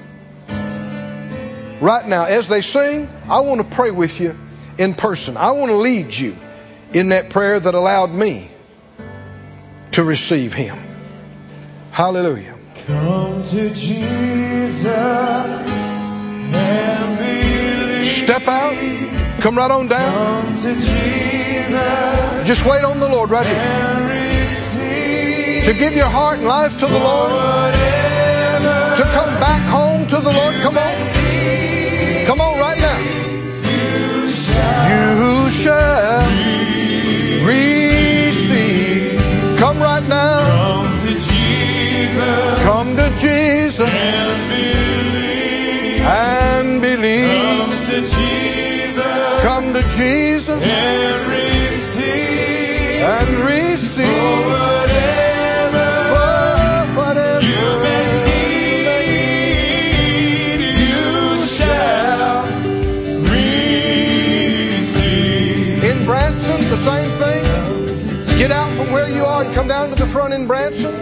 Right 1.81 2.07
now, 2.07 2.25
as 2.25 2.47
they 2.47 2.61
sing, 2.61 3.09
I 3.29 3.41
want 3.41 3.61
to 3.61 3.77
pray 3.77 3.91
with 3.91 4.21
you 4.21 4.37
in 4.79 4.95
person. 4.95 5.37
I 5.37 5.53
want 5.53 5.71
to 5.71 5.77
lead 5.77 6.15
you 6.15 6.37
in 6.93 7.11
that 7.11 7.31
prayer 7.31 7.59
that 7.59 7.75
allowed 7.75 8.11
me 8.11 8.51
to 9.93 10.05
receive 10.05 10.53
Him. 10.53 10.79
Hallelujah. 11.93 12.55
Come 12.87 13.43
to 13.43 13.71
Jesus 13.75 14.87
and 14.87 15.67
believe. 17.19 18.07
Step 18.07 18.47
out. 18.47 18.77
Come 19.41 19.57
right 19.57 19.71
on 19.71 19.89
down. 19.89 20.45
Come 20.45 20.57
to 20.59 20.75
Jesus 20.75 22.47
Just 22.47 22.65
wait 22.67 22.85
on 22.85 23.01
the 23.01 23.09
Lord 23.09 23.31
right 23.31 23.47
here. 23.47 24.01
To 25.65 25.75
give 25.75 25.95
your 25.95 26.07
heart 26.09 26.39
and 26.39 26.47
life 26.47 26.79
to 26.79 26.87
the 26.87 26.99
Lord. 26.99 27.75
To 27.75 29.03
come 29.03 29.41
back 29.41 29.63
home 29.69 30.07
to 30.09 30.17
the 30.17 30.33
Lord. 30.33 30.55
Come 30.57 30.79
on. 30.79 30.95
Come 32.27 32.41
on 32.41 32.59
right 32.59 32.79
now. 32.79 32.99
You 34.91 35.51
shall 35.51 36.40
Jesus 43.81 43.95
and 43.97 44.51
believe. 44.51 46.01
and 46.03 46.83
believe. 46.83 47.31
Come 47.31 47.71
to 47.71 48.01
Jesus 48.03 49.43
Come 49.43 49.73
to 49.73 49.83
Jesus 49.97 50.63
and 50.63 51.31
receive 51.31 53.03
and 53.03 53.39
receive 53.41 54.07
for 54.07 54.45
whatever 56.95 57.47
you 57.47 57.81
may 57.81 58.05
need. 58.93 59.41
You 60.77 61.39
shall 61.47 62.45
receive. 64.91 65.85
In 65.85 66.05
Branson, 66.05 66.61
the 66.69 66.77
same 66.77 67.11
thing. 67.13 67.45
Get 68.39 68.51
out 68.51 68.71
from 68.73 68.93
where 68.93 69.09
you 69.09 69.25
are 69.25 69.43
and 69.45 69.55
come 69.55 69.69
down 69.69 69.89
to 69.89 69.95
the 69.95 70.07
front 70.07 70.35
in 70.35 70.47
Branson. 70.47 70.93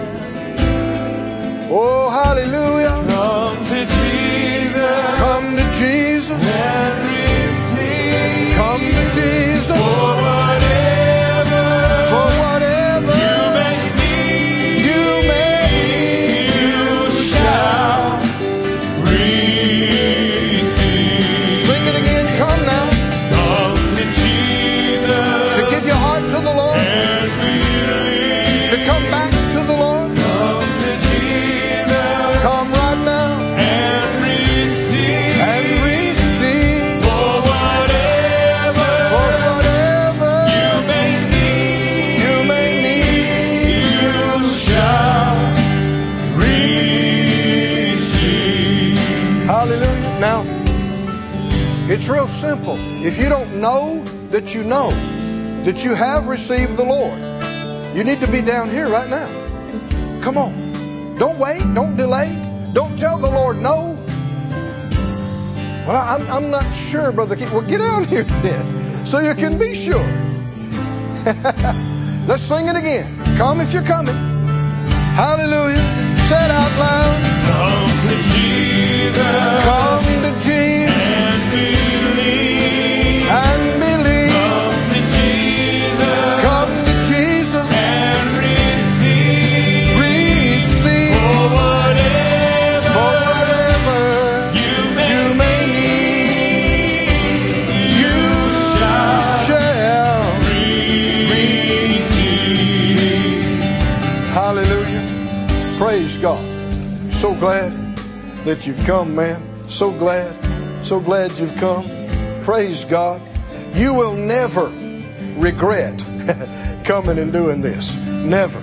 Oh, 1.71 2.09
hallelujah. 2.09 3.05
Come 3.09 3.59
to 3.67 3.85
Jesus 3.85 5.19
Come 5.21 5.45
to 5.57 5.65
Jesus. 5.79 6.31
and 6.31 6.97
receive 7.13 8.57
Come 8.57 8.81
to 8.81 9.05
Jesus 9.13 10.48
If 53.09 53.17
you 53.17 53.31
don't 53.31 53.63
know 53.63 54.05
that 54.33 54.55
you 54.55 54.63
know 54.65 54.91
that 55.65 55.83
you 55.83 55.95
have 55.95 56.29
received 56.29 56.77
the 56.77 56.85
Lord, 56.85 57.19
you 57.97 58.05
need 58.05 58.21
to 58.21 58.31
be 58.31 58.43
down 58.43 58.69
here 58.71 58.87
right 58.87 59.09
now. 59.09 60.21
Come 60.21 60.37
on. 60.37 61.17
Don't 61.17 61.39
wait. 61.39 61.63
Don't 61.73 61.97
delay. 61.97 62.29
Don't 62.75 62.99
tell 62.99 63.17
the 63.17 63.31
Lord 63.31 63.57
no. 63.63 63.95
Well, 65.87 65.97
I'm, 65.97 66.31
I'm 66.31 66.51
not 66.51 66.71
sure, 66.75 67.11
Brother 67.11 67.35
Keith. 67.35 67.51
Well, 67.51 67.63
get 67.63 67.79
down 67.79 68.05
here 68.05 68.25
then 68.45 69.07
so 69.07 69.21
you 69.21 69.35
can 69.35 69.59
be 69.59 69.75
sure. 69.75 70.05
Let's 72.29 72.43
sing 72.43 72.69
it 72.69 72.77
again. 72.77 73.25
Come 73.39 73.63
if 73.63 73.73
you're 73.73 73.85
coming. 73.85 74.17
Hallelujah. 75.17 75.77
Say 76.29 76.45
it 76.45 76.51
out 76.51 76.79
loud. 76.79 77.23
Come 77.49 77.89
to 78.07 78.17
Jesus 78.35 79.65
Come 79.65 80.05
to 80.05 80.41
Jesus 80.45 80.88
glad 107.39 107.97
that 108.45 108.67
you've 108.67 108.85
come, 108.85 109.15
man. 109.15 109.65
So 109.69 109.91
glad. 109.91 110.85
So 110.85 111.01
glad 111.01 111.33
you've 111.39 111.57
come. 111.57 111.87
Praise 112.43 112.85
God. 112.85 113.21
You 113.75 113.95
will 113.95 114.15
never 114.15 114.67
regret 115.39 115.99
coming 116.85 117.19
and 117.19 117.33
doing 117.33 117.61
this. 117.61 117.95
Never. 118.07 118.59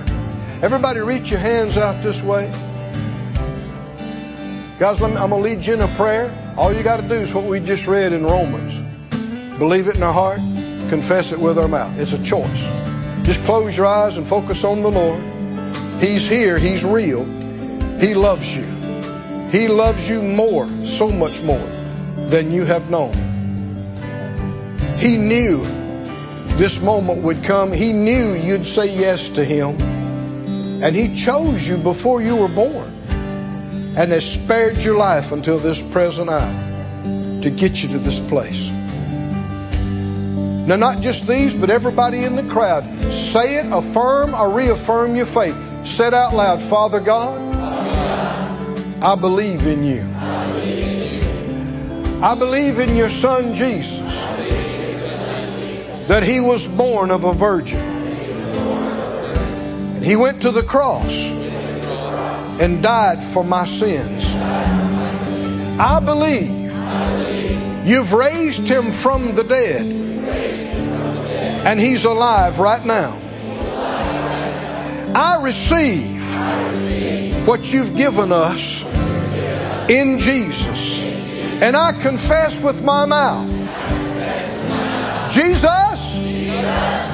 Everybody 0.61 0.99
reach 0.99 1.32
your 1.32 1.39
hands 1.39 1.78
out 1.78 2.03
this 2.03 2.21
way. 2.21 2.51
Guys, 4.80 4.99
me, 4.99 5.05
I'm 5.05 5.30
going 5.30 5.30
to 5.30 5.36
lead 5.38 5.65
you 5.65 5.76
in 5.76 5.82
a 5.82 5.88
prayer. 5.88 6.55
All 6.57 6.73
you 6.73 6.84
got 6.84 6.99
to 6.99 7.07
do 7.07 7.15
is 7.15 7.34
what 7.34 7.45
we 7.45 7.59
just 7.59 7.88
read 7.88 8.11
in 8.13 8.23
Romans. 8.23 8.78
Believe 9.57 9.88
it 9.88 9.95
in 9.95 10.03
our 10.03 10.13
heart, 10.13 10.39
confess 10.89 11.32
it 11.32 11.39
with 11.39 11.57
our 11.57 11.67
mouth. 11.67 11.97
It's 11.97 12.13
a 12.13 12.21
choice. 12.21 12.61
Just 13.23 13.43
close 13.45 13.76
your 13.78 13.86
eyes 13.86 14.17
and 14.17 14.28
focus 14.28 14.63
on 14.63 14.82
the 14.82 14.91
Lord. 14.91 15.23
He's 16.01 16.28
here. 16.28 16.57
He's 16.57 16.84
real. 16.84 17.45
He 18.00 18.14
loves 18.14 18.56
you. 18.56 18.64
He 19.50 19.68
loves 19.68 20.10
you 20.10 20.22
more, 20.22 20.68
so 20.86 21.10
much 21.10 21.41
more 21.41 21.68
than 22.16 22.52
you 22.52 22.66
have 22.66 22.89
known. 22.89 23.14
He 24.98 25.18
knew 25.18 25.64
this 26.58 26.82
moment 26.82 27.24
would 27.24 27.43
come. 27.43 27.72
He 27.72 27.93
knew 27.93 28.34
you'd 28.34 28.66
say 28.66 28.96
yes 28.96 29.30
to 29.30 29.43
Him. 29.43 29.82
And 30.84 30.96
He 30.96 31.16
chose 31.16 31.68
you 31.68 31.78
before 31.78 32.22
you 32.22 32.36
were 32.36 32.48
born 32.48 32.91
and 33.98 34.12
has 34.12 34.30
spared 34.30 34.78
your 34.84 34.98
life 34.98 35.32
until 35.32 35.58
this 35.58 35.82
present 35.82 36.30
hour 36.30 37.41
to 37.41 37.50
get 37.50 37.82
you 37.82 37.89
to 37.89 37.98
this 38.00 38.20
place. 38.20 38.70
Now, 40.68 40.76
not 40.76 41.02
just 41.02 41.28
these, 41.28 41.54
but 41.54 41.70
everybody 41.70 42.24
in 42.24 42.36
the 42.36 42.43
crowd. 42.43 43.14
Say 43.14 43.58
it, 43.58 43.68
affirm, 43.72 44.34
or 44.34 44.52
reaffirm 44.52 45.16
your 45.16 45.28
faith. 45.28 45.56
Say 45.86 46.08
it 46.08 46.14
out 46.14 46.34
loud 46.34 46.62
Father 46.62 47.00
God, 47.00 47.45
I 49.02 49.16
believe 49.16 49.68
in 49.68 49.84
you. 49.84 50.04
I 52.24 52.36
believe 52.36 52.80
in 52.80 52.96
your 52.96 53.10
Son 53.10 53.54
Jesus, 53.54 54.24
that 56.08 56.24
He 56.24 56.39
was 56.39 56.66
born 56.66 57.12
of 57.12 57.26
a 57.26 57.34
virgin. 57.34 57.93
He 60.02 60.16
went 60.16 60.43
to 60.43 60.52
the 60.52 60.64
cross 60.64 61.14
and 62.62 62.82
died 62.82 63.22
for 63.22 63.43
my 63.43 63.66
sins. 63.66 64.34
I 65.78 66.00
believe 66.04 66.72
you've 67.86 68.14
raised 68.14 68.68
Him 68.68 68.91
from 68.91 69.36
the 69.36 69.43
dead, 69.43 69.86
and 71.66 71.80
He's 71.80 72.06
alive 72.06 72.60
right 72.60 72.86
now. 72.86 73.18
I 75.16 75.41
receive 75.43 76.14
what 77.45 77.71
you've 77.71 77.95
given 77.95 78.31
us 78.31 78.83
in 79.89 80.19
Jesus. 80.19 81.03
And 81.61 81.75
I 81.75 81.93
confess 81.93 82.59
with 82.59 82.83
my 82.83 83.05
mouth, 83.05 83.49
Jesus, 85.31 86.17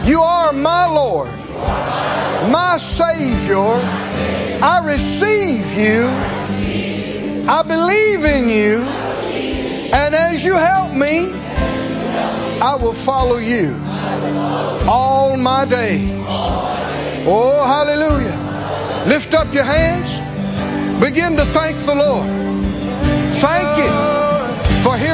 you 0.05 0.21
are 0.21 0.51
my 0.53 0.87
Lord, 0.87 1.29
my 1.29 2.77
Savior. 2.79 3.57
I 4.63 4.83
receive 4.85 5.77
you. 5.77 6.07
I 7.47 7.63
believe 7.63 8.25
in 8.25 8.49
you. 8.49 8.83
And 9.93 10.15
as 10.15 10.43
you 10.43 10.55
help 10.55 10.93
me, 10.93 11.31
I 12.61 12.77
will 12.79 12.93
follow 12.93 13.37
you 13.37 13.75
all 14.87 15.35
my 15.37 15.65
days. 15.65 16.09
Oh, 17.27 17.63
hallelujah. 17.65 18.50
Lift 19.07 19.33
up 19.33 19.53
your 19.53 19.63
hands. 19.63 20.19
Begin 21.03 21.35
to 21.37 21.45
thank 21.45 21.77
the 21.85 21.95
Lord. 21.95 22.27
Thank 23.33 23.77
Him 23.79 24.83
for 24.83 24.95
hearing. 24.95 25.09